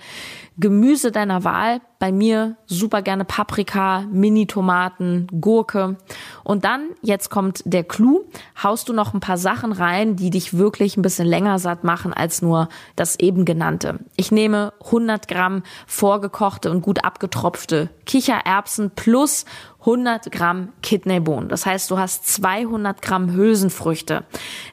Gemüse 0.59 1.11
deiner 1.11 1.43
Wahl. 1.43 1.81
Bei 1.99 2.11
mir 2.11 2.57
super 2.67 3.01
gerne 3.01 3.25
Paprika, 3.25 4.03
Mini-Tomaten, 4.11 5.27
Gurke. 5.41 5.97
Und 6.43 6.63
dann, 6.63 6.89
jetzt 7.01 7.29
kommt 7.29 7.61
der 7.65 7.83
Clou, 7.83 8.25
haust 8.61 8.87
du 8.89 8.93
noch 8.93 9.13
ein 9.13 9.19
paar 9.19 9.37
Sachen 9.37 9.71
rein, 9.71 10.15
die 10.15 10.29
dich 10.29 10.55
wirklich 10.55 10.95
ein 10.95 11.01
bisschen 11.01 11.27
länger 11.27 11.57
satt 11.57 11.83
machen 11.83 12.13
als 12.13 12.41
nur 12.41 12.69
das 12.95 13.19
eben 13.19 13.45
genannte. 13.45 13.99
Ich 14.15 14.31
nehme 14.31 14.73
100 14.85 15.27
Gramm 15.27 15.63
vorgekochte 15.87 16.69
und 16.69 16.81
gut 16.81 17.03
abgetropfte 17.03 17.89
Kichererbsen 18.05 18.91
plus 18.91 19.45
100 19.87 20.31
Gramm 20.31 20.73
Kidneybohnen. 20.81 21.47
Das 21.47 21.65
heißt, 21.65 21.89
du 21.89 21.97
hast 21.97 22.27
200 22.27 23.01
Gramm 23.01 23.33
Hülsenfrüchte. 23.33 24.25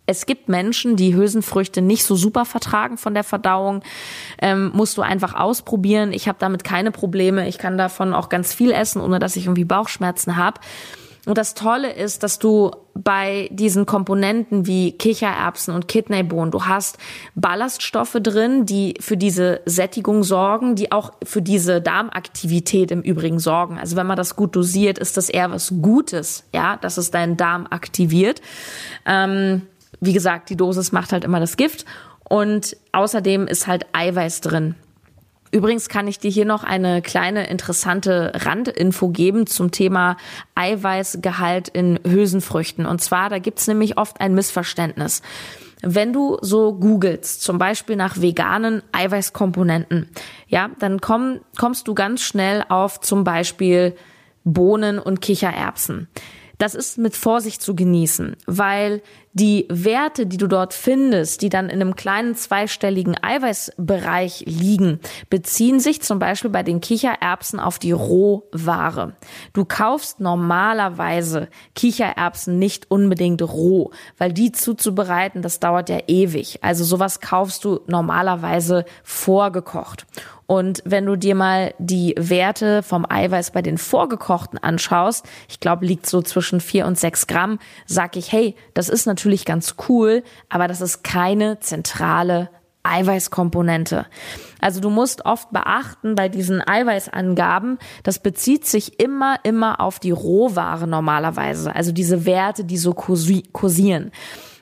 Es 0.06 0.26
gibt 0.26 0.48
Menschen, 0.48 0.96
die 0.96 1.14
Hülsenfrüchte 1.14 1.82
nicht 1.82 2.04
so 2.04 2.16
super 2.16 2.44
vertragen 2.44 2.96
von 2.96 3.14
der 3.14 3.22
Verdauung. 3.22 3.82
Ähm, 4.40 4.72
musst 4.74 4.98
du 4.98 5.02
einfach 5.02 5.34
ausprobieren. 5.74 6.12
Ich 6.12 6.28
habe 6.28 6.38
damit 6.38 6.62
keine 6.62 6.92
Probleme. 6.92 7.48
Ich 7.48 7.58
kann 7.58 7.76
davon 7.76 8.14
auch 8.14 8.28
ganz 8.28 8.54
viel 8.54 8.70
essen, 8.70 9.00
ohne 9.00 9.18
dass 9.18 9.36
ich 9.36 9.46
irgendwie 9.46 9.64
Bauchschmerzen 9.64 10.36
habe. 10.36 10.60
Und 11.26 11.38
das 11.38 11.54
Tolle 11.54 11.90
ist, 11.90 12.22
dass 12.22 12.38
du 12.38 12.70
bei 12.94 13.48
diesen 13.50 13.86
Komponenten 13.86 14.66
wie 14.66 14.92
Kichererbsen 14.92 15.74
und 15.74 15.88
Kidneybohnen, 15.88 16.50
du 16.50 16.66
hast 16.66 16.98
Ballaststoffe 17.34 18.18
drin, 18.22 18.66
die 18.66 18.94
für 19.00 19.16
diese 19.16 19.62
Sättigung 19.64 20.22
sorgen, 20.22 20.74
die 20.74 20.92
auch 20.92 21.12
für 21.24 21.40
diese 21.40 21.80
Darmaktivität 21.80 22.90
im 22.90 23.00
Übrigen 23.00 23.38
sorgen. 23.38 23.78
Also 23.78 23.96
wenn 23.96 24.06
man 24.06 24.18
das 24.18 24.36
gut 24.36 24.54
dosiert, 24.54 24.98
ist 24.98 25.16
das 25.16 25.30
eher 25.30 25.50
was 25.50 25.72
Gutes, 25.80 26.44
ja, 26.52 26.76
dass 26.76 26.98
es 26.98 27.10
deinen 27.10 27.38
Darm 27.38 27.66
aktiviert. 27.70 28.42
Ähm, 29.06 29.62
wie 30.00 30.12
gesagt, 30.12 30.50
die 30.50 30.56
Dosis 30.56 30.92
macht 30.92 31.12
halt 31.12 31.24
immer 31.24 31.40
das 31.40 31.56
Gift. 31.56 31.86
Und 32.28 32.76
außerdem 32.92 33.46
ist 33.46 33.66
halt 33.66 33.86
Eiweiß 33.92 34.40
drin. 34.40 34.74
Übrigens 35.54 35.88
kann 35.88 36.08
ich 36.08 36.18
dir 36.18 36.32
hier 36.32 36.46
noch 36.46 36.64
eine 36.64 37.00
kleine 37.00 37.46
interessante 37.46 38.32
Randinfo 38.34 39.10
geben 39.10 39.46
zum 39.46 39.70
Thema 39.70 40.16
Eiweißgehalt 40.56 41.68
in 41.68 42.00
Hülsenfrüchten. 42.04 42.86
Und 42.86 43.00
zwar, 43.00 43.30
da 43.30 43.38
gibt's 43.38 43.68
nämlich 43.68 43.96
oft 43.96 44.20
ein 44.20 44.34
Missverständnis. 44.34 45.22
Wenn 45.80 46.12
du 46.12 46.38
so 46.40 46.74
googelst, 46.74 47.40
zum 47.40 47.58
Beispiel 47.58 47.94
nach 47.94 48.20
veganen 48.20 48.82
Eiweißkomponenten, 48.90 50.08
ja, 50.48 50.70
dann 50.80 51.00
komm, 51.00 51.38
kommst 51.56 51.86
du 51.86 51.94
ganz 51.94 52.22
schnell 52.22 52.64
auf 52.68 53.00
zum 53.00 53.22
Beispiel 53.22 53.94
Bohnen 54.42 54.98
und 54.98 55.20
Kichererbsen. 55.20 56.08
Das 56.58 56.74
ist 56.74 56.98
mit 56.98 57.14
Vorsicht 57.14 57.62
zu 57.62 57.76
genießen, 57.76 58.34
weil 58.46 59.02
die 59.34 59.66
Werte, 59.68 60.26
die 60.26 60.36
du 60.36 60.46
dort 60.46 60.72
findest, 60.72 61.42
die 61.42 61.48
dann 61.48 61.68
in 61.68 61.80
einem 61.80 61.96
kleinen 61.96 62.36
zweistelligen 62.36 63.16
Eiweißbereich 63.20 64.44
liegen, 64.46 65.00
beziehen 65.28 65.80
sich 65.80 66.00
zum 66.02 66.20
Beispiel 66.20 66.50
bei 66.50 66.62
den 66.62 66.80
Kichererbsen 66.80 67.58
auf 67.58 67.80
die 67.80 67.92
Rohware. 67.92 69.14
Du 69.52 69.64
kaufst 69.64 70.20
normalerweise 70.20 71.48
Kichererbsen 71.74 72.58
nicht 72.60 72.90
unbedingt 72.90 73.42
roh, 73.42 73.90
weil 74.18 74.32
die 74.32 74.52
zuzubereiten, 74.52 75.42
das 75.42 75.58
dauert 75.58 75.88
ja 75.88 75.98
ewig. 76.06 76.60
Also 76.62 76.84
sowas 76.84 77.20
kaufst 77.20 77.64
du 77.64 77.80
normalerweise 77.88 78.84
vorgekocht. 79.02 80.06
Und 80.46 80.82
wenn 80.84 81.06
du 81.06 81.16
dir 81.16 81.34
mal 81.34 81.74
die 81.78 82.14
Werte 82.18 82.82
vom 82.82 83.06
Eiweiß 83.08 83.52
bei 83.52 83.62
den 83.62 83.78
vorgekochten 83.78 84.58
anschaust, 84.58 85.24
ich 85.48 85.58
glaube, 85.58 85.86
liegt 85.86 86.06
so 86.06 86.20
zwischen 86.20 86.60
vier 86.60 86.86
und 86.86 86.98
sechs 86.98 87.26
Gramm, 87.26 87.58
sag 87.86 88.16
ich, 88.16 88.30
hey, 88.30 88.54
das 88.74 88.88
ist 88.88 89.06
natürlich 89.06 89.23
ganz 89.46 89.76
cool, 89.88 90.22
aber 90.48 90.68
das 90.68 90.80
ist 90.80 91.02
keine 91.02 91.60
zentrale 91.60 92.50
Eiweißkomponente. 92.84 94.06
Also 94.60 94.80
du 94.80 94.90
musst 94.90 95.24
oft 95.24 95.50
beachten 95.50 96.14
bei 96.14 96.28
diesen 96.28 96.66
Eiweißangaben, 96.66 97.78
das 98.02 98.18
bezieht 98.18 98.66
sich 98.66 99.00
immer, 99.00 99.36
immer 99.42 99.80
auf 99.80 99.98
die 99.98 100.10
Rohware 100.10 100.86
normalerweise. 100.86 101.74
Also 101.74 101.92
diese 101.92 102.26
Werte, 102.26 102.64
die 102.64 102.76
so 102.76 102.92
kursieren. 102.92 104.12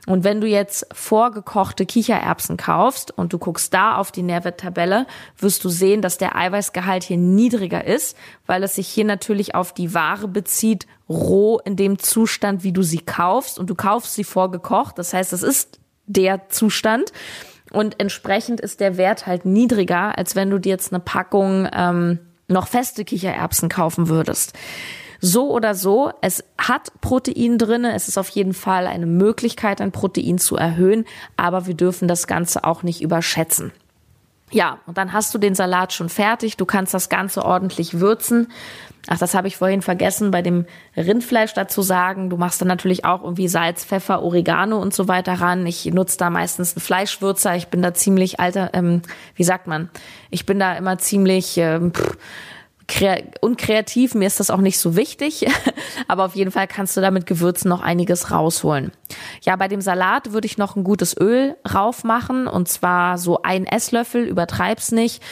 Und 0.06 0.24
wenn 0.24 0.40
du 0.40 0.48
jetzt 0.48 0.86
vorgekochte 0.92 1.86
Kichererbsen 1.86 2.56
kaufst 2.56 3.16
und 3.16 3.32
du 3.32 3.38
guckst 3.38 3.72
da 3.72 3.96
auf 3.96 4.10
die 4.10 4.24
Nährwerttabelle, 4.24 5.06
wirst 5.38 5.62
du 5.62 5.68
sehen, 5.68 6.02
dass 6.02 6.18
der 6.18 6.34
Eiweißgehalt 6.34 7.04
hier 7.04 7.18
niedriger 7.18 7.84
ist, 7.84 8.16
weil 8.46 8.64
es 8.64 8.74
sich 8.74 8.88
hier 8.88 9.04
natürlich 9.04 9.54
auf 9.54 9.72
die 9.72 9.94
Ware 9.94 10.26
bezieht, 10.26 10.88
roh 11.08 11.60
in 11.64 11.76
dem 11.76 12.00
Zustand, 12.00 12.64
wie 12.64 12.72
du 12.72 12.82
sie 12.82 12.98
kaufst. 12.98 13.60
Und 13.60 13.70
du 13.70 13.76
kaufst 13.76 14.14
sie 14.14 14.24
vorgekocht. 14.24 14.98
Das 14.98 15.14
heißt, 15.14 15.32
es 15.32 15.44
ist 15.44 15.78
der 16.06 16.48
Zustand. 16.48 17.12
Und 17.70 18.00
entsprechend 18.00 18.60
ist 18.60 18.80
der 18.80 18.96
Wert 18.96 19.26
halt 19.26 19.44
niedriger, 19.44 20.18
als 20.18 20.34
wenn 20.34 20.50
du 20.50 20.58
dir 20.58 20.70
jetzt 20.70 20.92
eine 20.92 21.00
Packung 21.00 21.68
ähm, 21.72 22.18
noch 22.48 22.66
feste 22.66 23.04
Kichererbsen 23.04 23.68
kaufen 23.68 24.08
würdest. 24.08 24.52
So 25.24 25.52
oder 25.52 25.76
so, 25.76 26.10
es 26.20 26.42
hat 26.58 27.00
Protein 27.00 27.56
drinne. 27.56 27.94
Es 27.94 28.08
ist 28.08 28.18
auf 28.18 28.28
jeden 28.30 28.54
Fall 28.54 28.88
eine 28.88 29.06
Möglichkeit, 29.06 29.80
ein 29.80 29.92
Protein 29.92 30.38
zu 30.38 30.56
erhöhen, 30.56 31.04
aber 31.36 31.68
wir 31.68 31.74
dürfen 31.74 32.08
das 32.08 32.26
Ganze 32.26 32.64
auch 32.64 32.82
nicht 32.82 33.00
überschätzen. 33.00 33.70
Ja, 34.50 34.78
und 34.84 34.98
dann 34.98 35.12
hast 35.12 35.32
du 35.32 35.38
den 35.38 35.54
Salat 35.54 35.92
schon 35.92 36.08
fertig. 36.08 36.56
Du 36.56 36.66
kannst 36.66 36.92
das 36.92 37.08
Ganze 37.08 37.44
ordentlich 37.44 38.00
würzen. 38.00 38.48
Ach, 39.06 39.18
das 39.18 39.34
habe 39.34 39.46
ich 39.46 39.56
vorhin 39.56 39.80
vergessen, 39.80 40.32
bei 40.32 40.42
dem 40.42 40.66
Rindfleisch 40.96 41.54
dazu 41.54 41.82
sagen. 41.82 42.28
Du 42.28 42.36
machst 42.36 42.60
dann 42.60 42.68
natürlich 42.68 43.04
auch 43.04 43.22
irgendwie 43.22 43.46
Salz, 43.46 43.84
Pfeffer, 43.84 44.22
Oregano 44.22 44.82
und 44.82 44.92
so 44.92 45.06
weiter 45.06 45.34
ran. 45.34 45.64
Ich 45.66 45.86
nutze 45.86 46.18
da 46.18 46.30
meistens 46.30 46.74
einen 46.74 46.82
Fleischwürzer. 46.82 47.54
Ich 47.54 47.68
bin 47.68 47.80
da 47.80 47.94
ziemlich 47.94 48.40
alter, 48.40 48.70
ähm, 48.74 49.02
wie 49.36 49.44
sagt 49.44 49.68
man? 49.68 49.88
Ich 50.30 50.46
bin 50.46 50.58
da 50.58 50.74
immer 50.74 50.98
ziemlich, 50.98 51.56
ähm, 51.58 51.92
pff, 51.92 52.16
unkreativ, 53.40 54.14
mir 54.14 54.26
ist 54.26 54.40
das 54.40 54.50
auch 54.50 54.60
nicht 54.60 54.78
so 54.78 54.96
wichtig, 54.96 55.46
aber 56.08 56.24
auf 56.24 56.34
jeden 56.34 56.50
Fall 56.50 56.66
kannst 56.66 56.96
du 56.96 57.00
da 57.00 57.10
mit 57.10 57.26
Gewürzen 57.26 57.68
noch 57.68 57.80
einiges 57.80 58.30
rausholen. 58.30 58.92
Ja, 59.42 59.56
bei 59.56 59.68
dem 59.68 59.80
Salat 59.80 60.32
würde 60.32 60.46
ich 60.46 60.58
noch 60.58 60.76
ein 60.76 60.84
gutes 60.84 61.16
Öl 61.18 61.56
rauf 61.72 62.04
machen 62.04 62.46
und 62.46 62.68
zwar 62.68 63.18
so 63.18 63.42
ein 63.42 63.66
Esslöffel, 63.66 64.24
übertreib's 64.24 64.92
nicht 64.92 65.22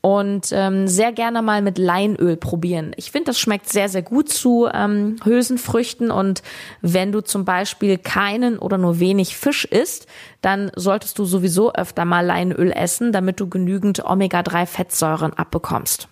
und 0.00 0.50
ähm, 0.52 0.86
sehr 0.86 1.12
gerne 1.12 1.42
mal 1.42 1.60
mit 1.60 1.76
Leinöl 1.76 2.36
probieren. 2.36 2.92
Ich 2.96 3.10
finde, 3.10 3.26
das 3.26 3.40
schmeckt 3.40 3.68
sehr, 3.68 3.88
sehr 3.88 4.02
gut 4.02 4.28
zu 4.28 4.68
ähm, 4.72 5.16
Hülsenfrüchten 5.24 6.10
und 6.10 6.42
wenn 6.80 7.10
du 7.10 7.20
zum 7.20 7.44
Beispiel 7.44 7.98
keinen 7.98 8.58
oder 8.58 8.78
nur 8.78 9.00
wenig 9.00 9.36
Fisch 9.36 9.64
isst, 9.64 10.06
dann 10.40 10.70
solltest 10.76 11.18
du 11.18 11.24
sowieso 11.24 11.72
öfter 11.72 12.04
mal 12.04 12.24
Leinöl 12.24 12.70
essen, 12.70 13.12
damit 13.12 13.40
du 13.40 13.48
genügend 13.48 14.04
Omega-3-Fettsäuren 14.04 15.32
abbekommst. 15.34 16.08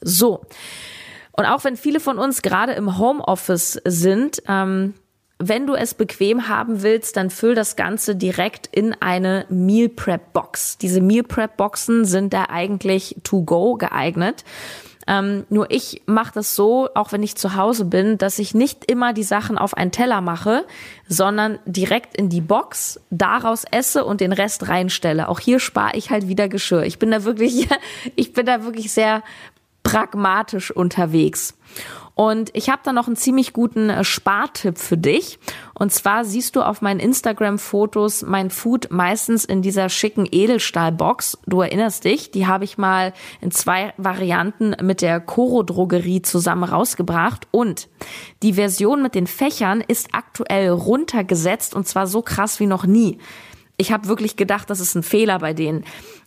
So. 0.00 0.42
Und 1.32 1.44
auch 1.44 1.64
wenn 1.64 1.76
viele 1.76 2.00
von 2.00 2.18
uns 2.18 2.42
gerade 2.42 2.72
im 2.72 2.98
Homeoffice 2.98 3.80
sind, 3.84 4.42
ähm, 4.48 4.94
wenn 5.38 5.66
du 5.66 5.74
es 5.74 5.92
bequem 5.92 6.48
haben 6.48 6.82
willst, 6.82 7.16
dann 7.16 7.28
füll 7.28 7.54
das 7.54 7.76
Ganze 7.76 8.16
direkt 8.16 8.68
in 8.72 8.94
eine 9.00 9.44
Meal 9.50 9.90
Prep 9.90 10.32
Box. 10.32 10.78
Diese 10.78 11.02
Meal 11.02 11.24
Prep 11.24 11.58
Boxen 11.58 12.06
sind 12.06 12.32
da 12.32 12.46
eigentlich 12.48 13.16
to 13.22 13.42
go 13.42 13.74
geeignet. 13.74 14.44
Ähm, 15.08 15.44
nur 15.50 15.70
ich 15.70 16.02
mache 16.06 16.32
das 16.34 16.56
so, 16.56 16.88
auch 16.94 17.12
wenn 17.12 17.22
ich 17.22 17.36
zu 17.36 17.54
Hause 17.54 17.84
bin, 17.84 18.18
dass 18.18 18.40
ich 18.40 18.54
nicht 18.54 18.90
immer 18.90 19.12
die 19.12 19.22
Sachen 19.22 19.56
auf 19.56 19.76
einen 19.76 19.92
Teller 19.92 20.20
mache, 20.20 20.64
sondern 21.06 21.60
direkt 21.64 22.16
in 22.16 22.28
die 22.28 22.40
Box, 22.40 23.00
daraus 23.10 23.64
esse 23.70 24.04
und 24.04 24.20
den 24.20 24.32
Rest 24.32 24.68
reinstelle. 24.68 25.28
Auch 25.28 25.38
hier 25.38 25.60
spare 25.60 25.96
ich 25.96 26.10
halt 26.10 26.26
wieder 26.26 26.48
Geschirr. 26.48 26.82
Ich 26.82 26.98
bin 26.98 27.12
da 27.12 27.22
wirklich, 27.22 27.68
ich 28.16 28.32
bin 28.32 28.46
da 28.46 28.64
wirklich 28.64 28.90
sehr 28.90 29.22
pragmatisch 29.86 30.70
unterwegs. 30.70 31.54
Und 32.14 32.48
ich 32.54 32.70
habe 32.70 32.80
da 32.82 32.94
noch 32.94 33.08
einen 33.08 33.16
ziemlich 33.16 33.52
guten 33.52 33.90
äh, 33.90 34.02
Spartipp 34.02 34.78
für 34.78 34.96
dich. 34.96 35.38
Und 35.74 35.92
zwar 35.92 36.24
siehst 36.24 36.56
du 36.56 36.62
auf 36.62 36.80
meinen 36.80 36.98
Instagram-Fotos 36.98 38.22
mein 38.22 38.48
Food 38.48 38.88
meistens 38.90 39.44
in 39.44 39.60
dieser 39.60 39.90
schicken 39.90 40.26
Edelstahlbox. 40.30 41.38
Du 41.46 41.60
erinnerst 41.60 42.04
dich, 42.04 42.30
die 42.30 42.46
habe 42.46 42.64
ich 42.64 42.78
mal 42.78 43.12
in 43.42 43.50
zwei 43.50 43.92
Varianten 43.98 44.74
mit 44.80 45.02
der 45.02 45.20
Coro 45.20 45.62
Drogerie 45.62 46.22
zusammen 46.22 46.64
rausgebracht. 46.64 47.48
Und 47.50 47.88
die 48.42 48.54
Version 48.54 49.02
mit 49.02 49.14
den 49.14 49.26
Fächern 49.26 49.84
ist 49.86 50.08
aktuell 50.12 50.70
runtergesetzt 50.70 51.74
und 51.74 51.86
zwar 51.86 52.06
so 52.06 52.22
krass 52.22 52.60
wie 52.60 52.66
noch 52.66 52.86
nie. 52.86 53.18
Ich 53.76 53.92
habe 53.92 54.08
wirklich 54.08 54.36
gedacht, 54.36 54.70
das 54.70 54.80
ist 54.80 54.94
ein 54.94 55.02
Fehler 55.02 55.38
bei 55.38 55.52
denen. 55.52 55.84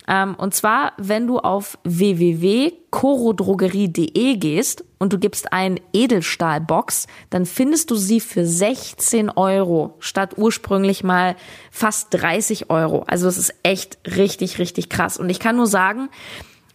Ähm, 0.07 0.35
und 0.35 0.53
zwar, 0.53 0.93
wenn 0.97 1.25
du 1.27 1.39
auf 1.39 1.79
www.corodrogerie.de 1.83 4.37
gehst 4.37 4.85
und 4.97 5.11
du 5.13 5.19
gibst 5.19 5.53
ein 5.53 5.79
Edelstahlbox, 5.93 7.07
dann 7.29 7.45
findest 7.45 7.91
du 7.91 7.95
sie 7.95 8.19
für 8.19 8.45
16 8.45 9.29
Euro 9.29 9.95
statt 9.99 10.33
ursprünglich 10.37 11.03
mal 11.03 11.37
fast 11.71 12.07
30 12.11 12.69
Euro. 12.69 13.03
Also 13.07 13.27
es 13.27 13.37
ist 13.37 13.53
echt 13.63 13.97
richtig, 14.05 14.59
richtig 14.59 14.89
krass. 14.89 15.17
Und 15.17 15.29
ich 15.29 15.39
kann 15.39 15.55
nur 15.55 15.67
sagen, 15.67 16.09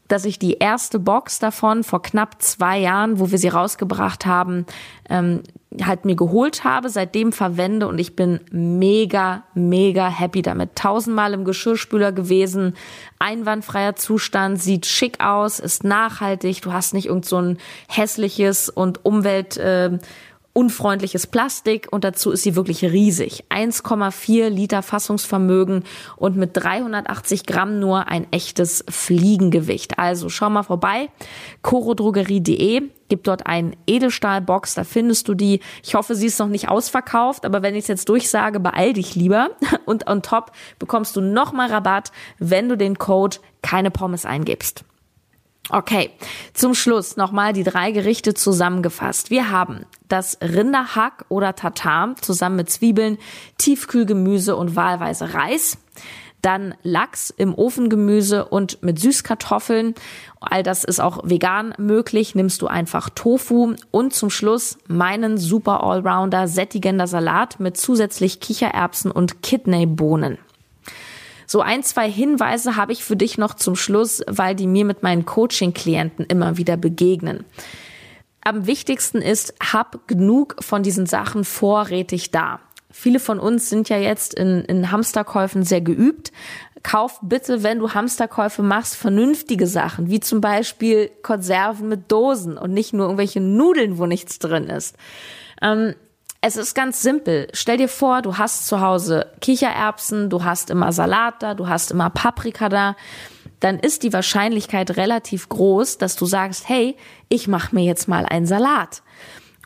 dass 0.08 0.24
ich 0.24 0.38
die 0.38 0.54
erste 0.54 0.98
Box 0.98 1.38
davon 1.38 1.82
vor 1.82 2.02
knapp 2.02 2.42
zwei 2.42 2.78
Jahren, 2.78 3.18
wo 3.18 3.30
wir 3.30 3.38
sie 3.38 3.48
rausgebracht 3.48 4.26
haben, 4.26 4.66
ähm, 5.08 5.42
halt 5.82 6.04
mir 6.04 6.16
geholt 6.16 6.64
habe, 6.64 6.88
seitdem 6.88 7.32
verwende 7.32 7.88
und 7.88 7.98
ich 7.98 8.14
bin 8.14 8.40
mega, 8.50 9.44
mega 9.54 10.08
happy 10.08 10.42
damit. 10.42 10.76
Tausendmal 10.76 11.34
im 11.34 11.44
Geschirrspüler 11.44 12.12
gewesen, 12.12 12.74
einwandfreier 13.18 13.96
Zustand, 13.96 14.60
sieht 14.60 14.86
schick 14.86 15.20
aus, 15.20 15.58
ist 15.58 15.84
nachhaltig, 15.84 16.62
du 16.62 16.72
hast 16.72 16.94
nicht 16.94 17.06
irgend 17.06 17.24
so 17.24 17.38
ein 17.38 17.58
hässliches 17.88 18.68
und 18.68 19.04
Umwelt, 19.04 19.56
äh, 19.56 19.98
unfreundliches 20.54 21.26
Plastik 21.26 21.88
und 21.90 22.04
dazu 22.04 22.30
ist 22.30 22.42
sie 22.42 22.56
wirklich 22.56 22.82
riesig. 22.84 23.44
1,4 23.50 24.48
Liter 24.48 24.82
Fassungsvermögen 24.82 25.84
und 26.16 26.36
mit 26.36 26.50
380 26.54 27.44
Gramm 27.44 27.80
nur 27.80 28.08
ein 28.08 28.26
echtes 28.32 28.84
Fliegengewicht. 28.88 29.98
Also 29.98 30.28
schau 30.30 30.48
mal 30.48 30.62
vorbei, 30.62 31.10
chorodrogerie.de, 31.62 32.82
gib 33.08 33.24
dort 33.24 33.46
ein 33.46 33.76
Edelstahlbox, 33.86 34.74
da 34.74 34.84
findest 34.84 35.28
du 35.28 35.34
die. 35.34 35.60
Ich 35.82 35.96
hoffe, 35.96 36.14
sie 36.14 36.26
ist 36.26 36.38
noch 36.38 36.48
nicht 36.48 36.68
ausverkauft, 36.68 37.44
aber 37.44 37.62
wenn 37.62 37.74
ich 37.74 37.82
es 37.82 37.88
jetzt 37.88 38.08
durchsage, 38.08 38.60
beeil 38.60 38.92
dich 38.92 39.14
lieber. 39.16 39.50
Und 39.86 40.06
on 40.08 40.22
top 40.22 40.52
bekommst 40.78 41.16
du 41.16 41.20
nochmal 41.20 41.70
Rabatt, 41.70 42.12
wenn 42.38 42.68
du 42.68 42.76
den 42.76 42.96
Code 42.96 43.38
keine 43.60 43.90
Pommes 43.90 44.24
eingibst. 44.24 44.84
Okay, 45.70 46.10
zum 46.52 46.74
Schluss 46.74 47.16
nochmal 47.16 47.54
die 47.54 47.64
drei 47.64 47.90
Gerichte 47.90 48.34
zusammengefasst. 48.34 49.30
Wir 49.30 49.50
haben 49.50 49.86
das 50.08 50.38
Rinderhack 50.42 51.24
oder 51.30 51.54
Tatar 51.54 52.16
zusammen 52.20 52.56
mit 52.56 52.70
Zwiebeln, 52.70 53.16
Tiefkühlgemüse 53.56 54.56
und 54.56 54.76
wahlweise 54.76 55.32
Reis. 55.32 55.78
Dann 56.42 56.74
Lachs 56.82 57.30
im 57.30 57.54
Ofengemüse 57.54 58.44
und 58.44 58.82
mit 58.82 58.98
Süßkartoffeln. 58.98 59.94
All 60.40 60.62
das 60.62 60.84
ist 60.84 61.00
auch 61.00 61.20
vegan 61.24 61.72
möglich. 61.78 62.34
Nimmst 62.34 62.60
du 62.60 62.66
einfach 62.66 63.08
Tofu. 63.08 63.74
Und 63.90 64.12
zum 64.12 64.28
Schluss 64.28 64.76
meinen 64.86 65.38
super 65.38 65.82
Allrounder 65.82 66.46
sättigender 66.46 67.06
Salat 67.06 67.60
mit 67.60 67.78
zusätzlich 67.78 68.40
Kichererbsen 68.40 69.10
und 69.10 69.42
Kidneybohnen. 69.42 70.36
So 71.46 71.60
ein, 71.60 71.82
zwei 71.82 72.10
Hinweise 72.10 72.76
habe 72.76 72.92
ich 72.92 73.04
für 73.04 73.16
dich 73.16 73.38
noch 73.38 73.54
zum 73.54 73.76
Schluss, 73.76 74.22
weil 74.26 74.54
die 74.54 74.66
mir 74.66 74.84
mit 74.84 75.02
meinen 75.02 75.24
Coaching-Klienten 75.24 76.26
immer 76.26 76.56
wieder 76.56 76.76
begegnen. 76.76 77.44
Am 78.42 78.66
wichtigsten 78.66 79.22
ist, 79.22 79.54
hab 79.60 80.06
genug 80.06 80.56
von 80.60 80.82
diesen 80.82 81.06
Sachen 81.06 81.44
vorrätig 81.44 82.30
da. 82.30 82.60
Viele 82.90 83.18
von 83.18 83.40
uns 83.40 83.68
sind 83.70 83.88
ja 83.88 83.98
jetzt 83.98 84.34
in, 84.34 84.60
in 84.62 84.92
Hamsterkäufen 84.92 85.64
sehr 85.64 85.80
geübt. 85.80 86.30
Kauf 86.84 87.18
bitte, 87.22 87.62
wenn 87.62 87.78
du 87.78 87.92
Hamsterkäufe 87.92 88.62
machst, 88.62 88.94
vernünftige 88.94 89.66
Sachen, 89.66 90.10
wie 90.10 90.20
zum 90.20 90.40
Beispiel 90.40 91.10
Konserven 91.22 91.88
mit 91.88 92.12
Dosen 92.12 92.58
und 92.58 92.72
nicht 92.72 92.92
nur 92.92 93.06
irgendwelche 93.06 93.40
Nudeln, 93.40 93.98
wo 93.98 94.06
nichts 94.06 94.38
drin 94.38 94.68
ist. 94.68 94.96
Ähm, 95.62 95.94
es 96.46 96.56
ist 96.58 96.74
ganz 96.74 97.00
simpel. 97.00 97.48
Stell 97.54 97.78
dir 97.78 97.88
vor, 97.88 98.20
du 98.20 98.36
hast 98.36 98.66
zu 98.66 98.82
Hause 98.82 99.32
Kichererbsen, 99.40 100.28
du 100.28 100.44
hast 100.44 100.68
immer 100.68 100.92
Salat 100.92 101.42
da, 101.42 101.54
du 101.54 101.68
hast 101.68 101.90
immer 101.90 102.10
Paprika 102.10 102.68
da. 102.68 102.96
Dann 103.60 103.78
ist 103.78 104.02
die 104.02 104.12
Wahrscheinlichkeit 104.12 104.98
relativ 104.98 105.48
groß, 105.48 105.96
dass 105.96 106.16
du 106.16 106.26
sagst, 106.26 106.68
hey, 106.68 106.96
ich 107.30 107.48
mache 107.48 107.74
mir 107.74 107.84
jetzt 107.84 108.08
mal 108.08 108.26
einen 108.26 108.44
Salat. 108.44 109.02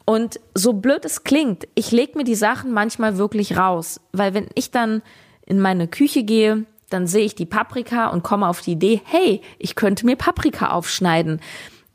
Und 0.04 0.38
so 0.54 0.73
blöd 0.73 1.04
es 1.04 1.25
klingt, 1.25 1.66
ich 1.75 1.90
lege 1.90 2.16
mir 2.16 2.23
die 2.23 2.37
Sachen 2.37 2.73
manchmal 2.73 3.18
wirklich 3.18 3.56
raus, 3.56 4.00
weil 4.12 4.32
wenn 4.32 4.47
ich 4.54 4.70
dann 4.70 5.02
in 5.47 5.58
meine 5.58 5.88
Küche 5.88 6.23
gehe, 6.23 6.64
dann 6.90 7.08
sehe 7.08 7.25
ich 7.25 7.35
die 7.35 7.44
Paprika 7.44 8.06
und 8.06 8.23
komme 8.23 8.47
auf 8.47 8.61
die 8.61 8.73
Idee, 8.73 9.02
hey, 9.04 9.42
ich 9.58 9.75
könnte 9.75 10.06
mir 10.06 10.14
Paprika 10.14 10.70
aufschneiden. 10.70 11.40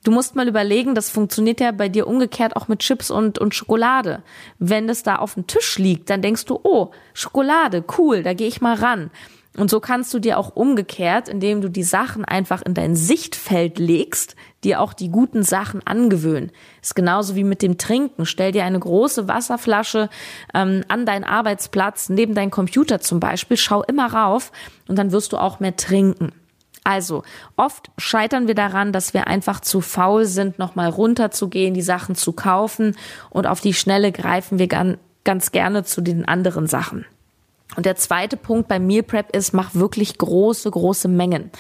Du 0.04 0.12
musst 0.12 0.36
mal 0.36 0.50
überlegen, 0.50 0.96
das 0.96 1.10
funktioniert 1.10 1.62
ja 1.62 1.72
bei 1.72 1.88
dir 1.88 2.08
umgekehrt 2.08 2.58
auch 2.58 2.68
mit 2.68 2.80
Chips 2.80 3.10
und, 3.10 3.40
und 3.40 3.56
Schokolade. 3.56 4.22
Wenn 4.60 4.88
das 4.88 5.04
da 5.04 5.16
auf 5.16 5.36
dem 5.36 5.48
Tisch 5.48 5.80
liegt, 5.80 6.10
dann 6.10 6.22
denkst 6.22 6.44
du, 6.46 6.60
oh, 6.62 6.92
Schokolade, 7.14 7.86
cool, 7.98 8.22
da 8.22 8.34
gehe 8.34 8.48
ich 8.48 8.60
mal 8.60 8.76
ran. 8.76 9.12
Und 9.56 9.70
so 9.70 9.80
kannst 9.80 10.14
du 10.14 10.20
dir 10.20 10.40
auch 10.40 10.56
umgekehrt, 10.56 11.30
indem 11.30 11.62
du 11.62 11.70
die 11.70 11.84
Sachen 11.84 12.26
einfach 12.26 12.64
in 12.64 12.74
dein 12.74 12.96
Sichtfeld 12.96 13.78
legst, 13.78 14.36
dir 14.64 14.82
auch 14.82 14.94
die 14.94 15.10
guten 15.10 15.44
Sachen 15.44 15.86
angewöhnen. 15.86 16.52
Ist 16.82 16.96
genauso 16.96 17.36
wie 17.36 17.44
mit 17.44 17.62
dem 17.62 17.78
Trinken. 17.78 18.26
Stell 18.26 18.52
dir 18.52 18.66
eine 18.66 18.80
große 18.80 19.28
Wasserflasche 19.28 20.10
ähm, 20.54 20.84
an 20.88 21.06
deinen 21.06 21.24
Arbeitsplatz, 21.24 22.10
neben 22.10 22.34
deinen 22.34 22.52
Computer 22.52 23.00
zum 23.00 23.20
Beispiel, 23.20 23.56
schau 23.56 23.84
immer 23.84 24.12
rauf 24.12 24.52
und 24.88 24.98
dann 24.98 25.12
wirst 25.12 25.32
du 25.34 25.38
auch 25.38 25.60
mehr 25.60 25.76
trinken. 25.76 26.34
Also, 26.84 27.24
oft 27.56 27.92
scheitern 27.98 28.48
wir 28.48 28.56
daran, 28.56 28.92
dass 28.92 29.14
wir 29.14 29.28
einfach 29.28 29.62
zu 29.62 29.80
faul 29.80 30.26
sind, 30.26 30.60
nochmal 30.60 30.90
runterzugehen, 30.90 31.74
die 31.74 31.82
Sachen 31.82 32.16
zu 32.16 32.34
kaufen 32.34 32.98
und 33.30 33.48
auf 33.48 33.62
die 33.62 33.74
Schnelle 33.74 34.12
greifen 34.12 34.60
wir 34.60 34.68
ganz, 34.68 35.52
gerne 35.52 35.84
zu 35.86 36.02
den 36.02 36.26
anderen 36.26 36.68
Sachen. 36.68 37.06
Und 37.76 37.86
der 37.86 37.96
zweite 37.96 38.38
Punkt 38.38 38.68
bei 38.68 38.80
Meal 38.80 39.04
Prep 39.04 39.36
ist, 39.36 39.54
mach 39.54 39.74
wirklich 39.74 40.18
große, 40.18 40.70
große 40.70 41.08
Mengen. 41.08 41.52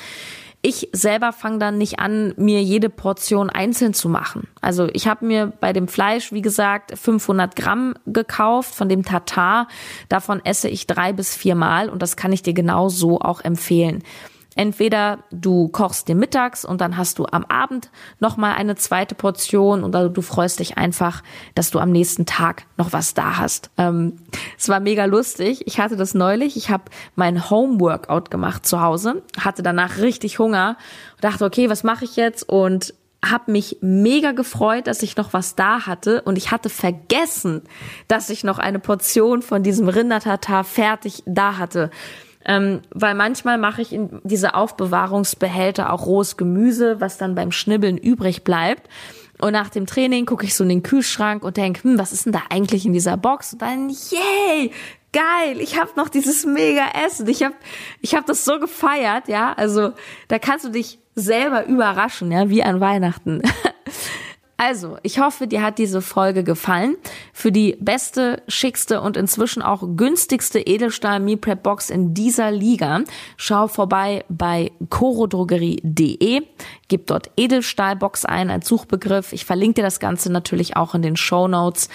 Ich 0.65 0.87
selber 0.93 1.33
fange 1.33 1.57
dann 1.57 1.77
nicht 1.77 1.99
an, 1.99 2.33
mir 2.37 2.61
jede 2.61 2.89
Portion 2.89 3.49
einzeln 3.49 3.93
zu 3.93 4.07
machen. 4.07 4.47
Also 4.61 4.87
ich 4.93 5.07
habe 5.09 5.25
mir 5.25 5.51
bei 5.59 5.73
dem 5.73 5.89
Fleisch, 5.89 6.31
wie 6.31 6.41
gesagt, 6.41 6.97
500 6.97 7.55
Gramm 7.57 7.95
gekauft 8.05 8.73
von 8.73 8.87
dem 8.87 9.03
Tatar. 9.03 9.67
Davon 10.07 10.39
esse 10.45 10.69
ich 10.69 10.87
drei 10.87 11.11
bis 11.11 11.35
viermal 11.35 11.89
und 11.89 12.01
das 12.01 12.15
kann 12.15 12.31
ich 12.31 12.43
dir 12.43 12.53
genau 12.53 12.87
so 12.87 13.19
auch 13.19 13.41
empfehlen. 13.41 14.03
Entweder 14.55 15.19
du 15.31 15.67
kochst 15.67 16.07
dir 16.07 16.15
mittags 16.15 16.65
und 16.65 16.81
dann 16.81 16.97
hast 16.97 17.19
du 17.19 17.25
am 17.25 17.45
Abend 17.45 17.89
noch 18.19 18.37
mal 18.37 18.53
eine 18.53 18.75
zweite 18.75 19.15
Portion 19.15 19.83
oder 19.83 20.09
du 20.09 20.21
freust 20.21 20.59
dich 20.59 20.77
einfach, 20.77 21.23
dass 21.55 21.71
du 21.71 21.79
am 21.79 21.91
nächsten 21.91 22.25
Tag 22.25 22.65
noch 22.77 22.93
was 22.93 23.13
da 23.13 23.37
hast. 23.37 23.71
Ähm, 23.77 24.17
es 24.57 24.69
war 24.69 24.79
mega 24.79 25.05
lustig. 25.05 25.63
Ich 25.65 25.79
hatte 25.79 25.95
das 25.95 26.13
neulich. 26.13 26.57
Ich 26.57 26.69
habe 26.69 26.83
mein 27.15 27.49
Homeworkout 27.49 28.29
gemacht 28.29 28.65
zu 28.65 28.81
Hause, 28.81 29.23
hatte 29.39 29.63
danach 29.63 29.97
richtig 29.97 30.39
Hunger 30.39 30.77
dachte, 31.23 31.45
okay, 31.45 31.69
was 31.69 31.83
mache 31.83 32.05
ich 32.05 32.15
jetzt? 32.15 32.47
Und 32.47 32.93
habe 33.23 33.53
mich 33.53 33.77
mega 33.79 34.33
gefreut, 34.33 34.87
dass 34.87 35.01
ich 35.01 35.15
noch 35.15 35.31
was 35.31 35.55
da 35.55 35.85
hatte 35.85 36.21
und 36.23 36.37
ich 36.37 36.51
hatte 36.51 36.67
vergessen, 36.67 37.61
dass 38.09 38.29
ich 38.29 38.43
noch 38.43 38.59
eine 38.59 38.79
Portion 38.79 39.41
von 39.41 39.63
diesem 39.63 39.87
Rindertatar 39.87 40.65
fertig 40.65 41.23
da 41.25 41.57
hatte. 41.57 41.89
Ähm, 42.45 42.81
weil 42.91 43.15
manchmal 43.15 43.57
mache 43.57 43.81
ich 43.81 43.93
in 43.93 44.21
diese 44.23 44.55
Aufbewahrungsbehälter 44.55 45.91
auch 45.91 46.05
rohes 46.05 46.37
Gemüse, 46.37 46.99
was 46.99 47.17
dann 47.17 47.35
beim 47.35 47.51
Schnibbeln 47.51 47.97
übrig 47.97 48.43
bleibt. 48.43 48.89
Und 49.39 49.53
nach 49.53 49.69
dem 49.69 49.85
Training 49.85 50.25
gucke 50.25 50.45
ich 50.45 50.55
so 50.55 50.63
in 50.63 50.69
den 50.69 50.83
Kühlschrank 50.83 51.43
und 51.43 51.57
denke, 51.57 51.83
hm, 51.83 51.97
was 51.97 52.13
ist 52.13 52.25
denn 52.25 52.33
da 52.33 52.43
eigentlich 52.49 52.85
in 52.85 52.93
dieser 52.93 53.17
Box? 53.17 53.53
Und 53.53 53.61
dann, 53.61 53.89
yay, 53.89 54.71
geil, 55.11 55.59
ich 55.59 55.79
habe 55.79 55.91
noch 55.95 56.09
dieses 56.09 56.45
mega 56.45 56.83
Essen. 57.05 57.27
Ich 57.27 57.43
habe 57.43 57.55
ich 58.01 58.15
hab 58.15 58.25
das 58.25 58.45
so 58.45 58.59
gefeiert, 58.59 59.27
ja. 59.27 59.53
Also 59.53 59.91
da 60.27 60.39
kannst 60.39 60.65
du 60.65 60.69
dich 60.69 60.99
selber 61.15 61.65
überraschen, 61.65 62.31
ja, 62.31 62.49
wie 62.49 62.63
an 62.63 62.79
Weihnachten. 62.79 63.41
Also, 64.65 64.97
ich 65.03 65.19
hoffe, 65.19 65.45
dir 65.45 65.61
hat 65.61 65.77
diese 65.77 66.01
Folge 66.01 66.45
gefallen. 66.45 66.95
Für 67.33 67.51
die 67.51 67.75
beste, 67.81 68.41
schickste 68.47 69.01
und 69.01 69.17
inzwischen 69.17 69.61
auch 69.61 69.83
günstigste 69.97 70.61
Edelstahl 70.61 71.19
Me 71.19 71.35
Prep 71.35 71.63
Box 71.63 71.89
in 71.89 72.13
dieser 72.13 72.49
Liga, 72.49 73.01
schau 73.35 73.67
vorbei 73.67 74.23
bei 74.29 74.71
chorodrogerie.de. 74.89 76.43
Gib 76.87 77.07
dort 77.07 77.29
Edelstahlbox 77.35 78.23
ein 78.23 78.49
als 78.49 78.69
Suchbegriff. 78.69 79.33
Ich 79.33 79.43
verlinke 79.43 79.81
dir 79.81 79.83
das 79.83 79.99
Ganze 79.99 80.31
natürlich 80.31 80.77
auch 80.77 80.95
in 80.95 81.01
den 81.01 81.17
Show 81.17 81.49
Notes 81.49 81.89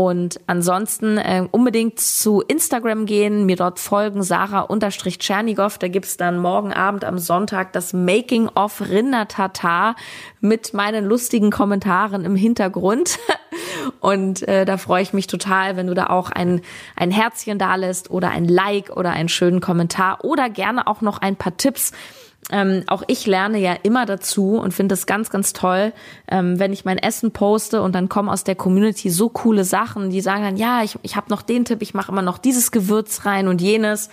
und 0.00 0.40
ansonsten 0.46 1.18
äh, 1.18 1.46
unbedingt 1.50 2.00
zu 2.00 2.40
Instagram 2.40 3.04
gehen, 3.04 3.44
mir 3.44 3.56
dort 3.56 3.78
folgen, 3.78 4.22
Sarah-Tschernigow. 4.22 5.76
Da 5.76 5.88
gibt's 5.88 6.16
dann 6.16 6.38
morgen 6.38 6.72
Abend 6.72 7.04
am 7.04 7.18
Sonntag 7.18 7.74
das 7.74 7.92
Making 7.92 8.48
of 8.48 8.80
Rindertatar 8.80 9.96
mit 10.40 10.72
meinen 10.72 11.04
lustigen 11.04 11.50
Kommentaren 11.50 12.24
im 12.24 12.34
Hintergrund. 12.34 13.18
Und 14.00 14.48
äh, 14.48 14.64
da 14.64 14.78
freue 14.78 15.02
ich 15.02 15.12
mich 15.12 15.26
total, 15.26 15.76
wenn 15.76 15.86
du 15.86 15.92
da 15.92 16.06
auch 16.06 16.30
ein, 16.30 16.62
ein 16.96 17.10
Herzchen 17.10 17.58
da 17.58 17.74
lässt 17.74 18.10
oder 18.10 18.30
ein 18.30 18.46
Like 18.46 18.96
oder 18.96 19.10
einen 19.10 19.28
schönen 19.28 19.60
Kommentar 19.60 20.24
oder 20.24 20.48
gerne 20.48 20.86
auch 20.86 21.02
noch 21.02 21.18
ein 21.18 21.36
paar 21.36 21.58
Tipps 21.58 21.92
ähm, 22.50 22.82
auch 22.86 23.02
ich 23.06 23.26
lerne 23.26 23.58
ja 23.58 23.74
immer 23.82 24.06
dazu 24.06 24.56
und 24.56 24.74
finde 24.74 24.94
es 24.94 25.06
ganz, 25.06 25.30
ganz 25.30 25.52
toll, 25.52 25.92
ähm, 26.28 26.58
wenn 26.58 26.72
ich 26.72 26.84
mein 26.84 26.98
Essen 26.98 27.30
poste 27.30 27.82
und 27.82 27.94
dann 27.94 28.08
kommen 28.08 28.28
aus 28.28 28.44
der 28.44 28.56
Community 28.56 29.10
so 29.10 29.28
coole 29.28 29.64
Sachen, 29.64 30.10
die 30.10 30.20
sagen 30.20 30.42
dann, 30.42 30.56
ja, 30.56 30.82
ich, 30.82 30.98
ich 31.02 31.16
habe 31.16 31.30
noch 31.30 31.42
den 31.42 31.64
Tipp, 31.64 31.82
ich 31.82 31.94
mache 31.94 32.10
immer 32.10 32.22
noch 32.22 32.38
dieses 32.38 32.72
Gewürz 32.72 33.24
rein 33.24 33.46
und 33.48 33.60
jenes. 33.60 34.10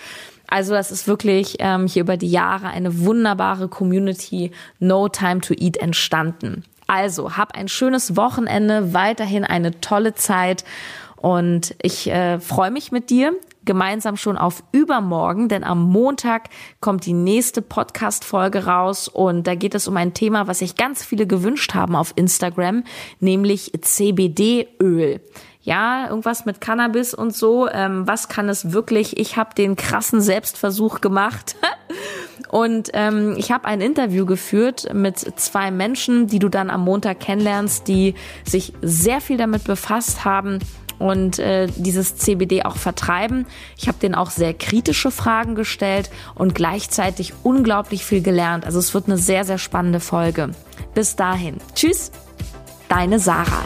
Also 0.47 0.73
das 0.73 0.91
ist 0.91 1.07
wirklich 1.07 1.57
ähm, 1.59 1.87
hier 1.87 2.03
über 2.03 2.15
die 2.15 2.29
Jahre 2.29 2.67
eine 2.67 2.99
wunderbare 2.99 3.67
Community 3.67 4.51
No 4.79 5.09
Time 5.09 5.41
to 5.41 5.53
Eat 5.53 5.77
entstanden. 5.77 6.63
Also 6.85 7.35
hab 7.35 7.55
ein 7.55 7.67
schönes 7.67 8.15
Wochenende, 8.15 8.93
weiterhin 8.93 9.43
eine 9.43 9.81
tolle 9.81 10.13
Zeit 10.13 10.63
und 11.17 11.75
ich 11.81 12.09
äh, 12.09 12.39
freue 12.39 12.71
mich 12.71 12.91
mit 12.91 13.09
dir 13.09 13.33
gemeinsam 13.67 14.17
schon 14.17 14.35
auf 14.35 14.63
übermorgen, 14.71 15.47
denn 15.47 15.63
am 15.63 15.83
Montag 15.83 16.49
kommt 16.79 17.05
die 17.05 17.13
nächste 17.13 17.61
Podcast-Folge 17.61 18.65
raus 18.65 19.07
und 19.07 19.45
da 19.45 19.53
geht 19.53 19.75
es 19.75 19.87
um 19.87 19.95
ein 19.95 20.15
Thema, 20.15 20.47
was 20.47 20.59
sich 20.59 20.75
ganz 20.75 21.05
viele 21.05 21.27
gewünscht 21.27 21.75
haben 21.75 21.95
auf 21.95 22.13
Instagram, 22.15 22.83
nämlich 23.19 23.71
CBD-Öl 23.79 25.21
ja, 25.61 26.07
irgendwas 26.07 26.45
mit 26.45 26.61
Cannabis 26.61 27.13
und 27.13 27.35
so. 27.35 27.67
Ähm, 27.67 28.07
was 28.07 28.29
kann 28.29 28.47
es 28.47 28.71
wirklich? 28.71 29.19
Ich 29.19 29.35
habe 29.35 29.53
den 29.53 29.75
krassen 29.75 30.21
Selbstversuch 30.21 31.01
gemacht 31.01 31.57
Und 32.49 32.89
ähm, 32.93 33.35
ich 33.37 33.51
habe 33.51 33.65
ein 33.65 33.81
Interview 33.81 34.25
geführt 34.25 34.93
mit 34.93 35.17
zwei 35.39 35.71
Menschen, 35.71 36.27
die 36.27 36.39
du 36.39 36.49
dann 36.49 36.69
am 36.69 36.81
Montag 36.81 37.19
kennenlernst, 37.19 37.87
die 37.87 38.15
sich 38.45 38.73
sehr 38.81 39.21
viel 39.21 39.37
damit 39.37 39.65
befasst 39.65 40.23
haben 40.25 40.59
und 40.99 41.39
äh, 41.39 41.67
dieses 41.75 42.15
CBD 42.15 42.63
auch 42.63 42.77
vertreiben. 42.77 43.45
Ich 43.77 43.87
habe 43.87 43.97
denen 43.99 44.15
auch 44.15 44.29
sehr 44.29 44.53
kritische 44.53 45.11
Fragen 45.11 45.55
gestellt 45.55 46.09
und 46.35 46.55
gleichzeitig 46.55 47.33
unglaublich 47.43 48.05
viel 48.05 48.21
gelernt. 48.21 48.65
Also 48.65 48.79
es 48.79 48.93
wird 48.93 49.07
eine 49.07 49.17
sehr, 49.17 49.45
sehr 49.45 49.57
spannende 49.57 49.99
Folge. 49.99 50.51
Bis 50.93 51.15
dahin. 51.15 51.57
Tschüss, 51.75 52.11
deine 52.89 53.19
Sarah. 53.19 53.63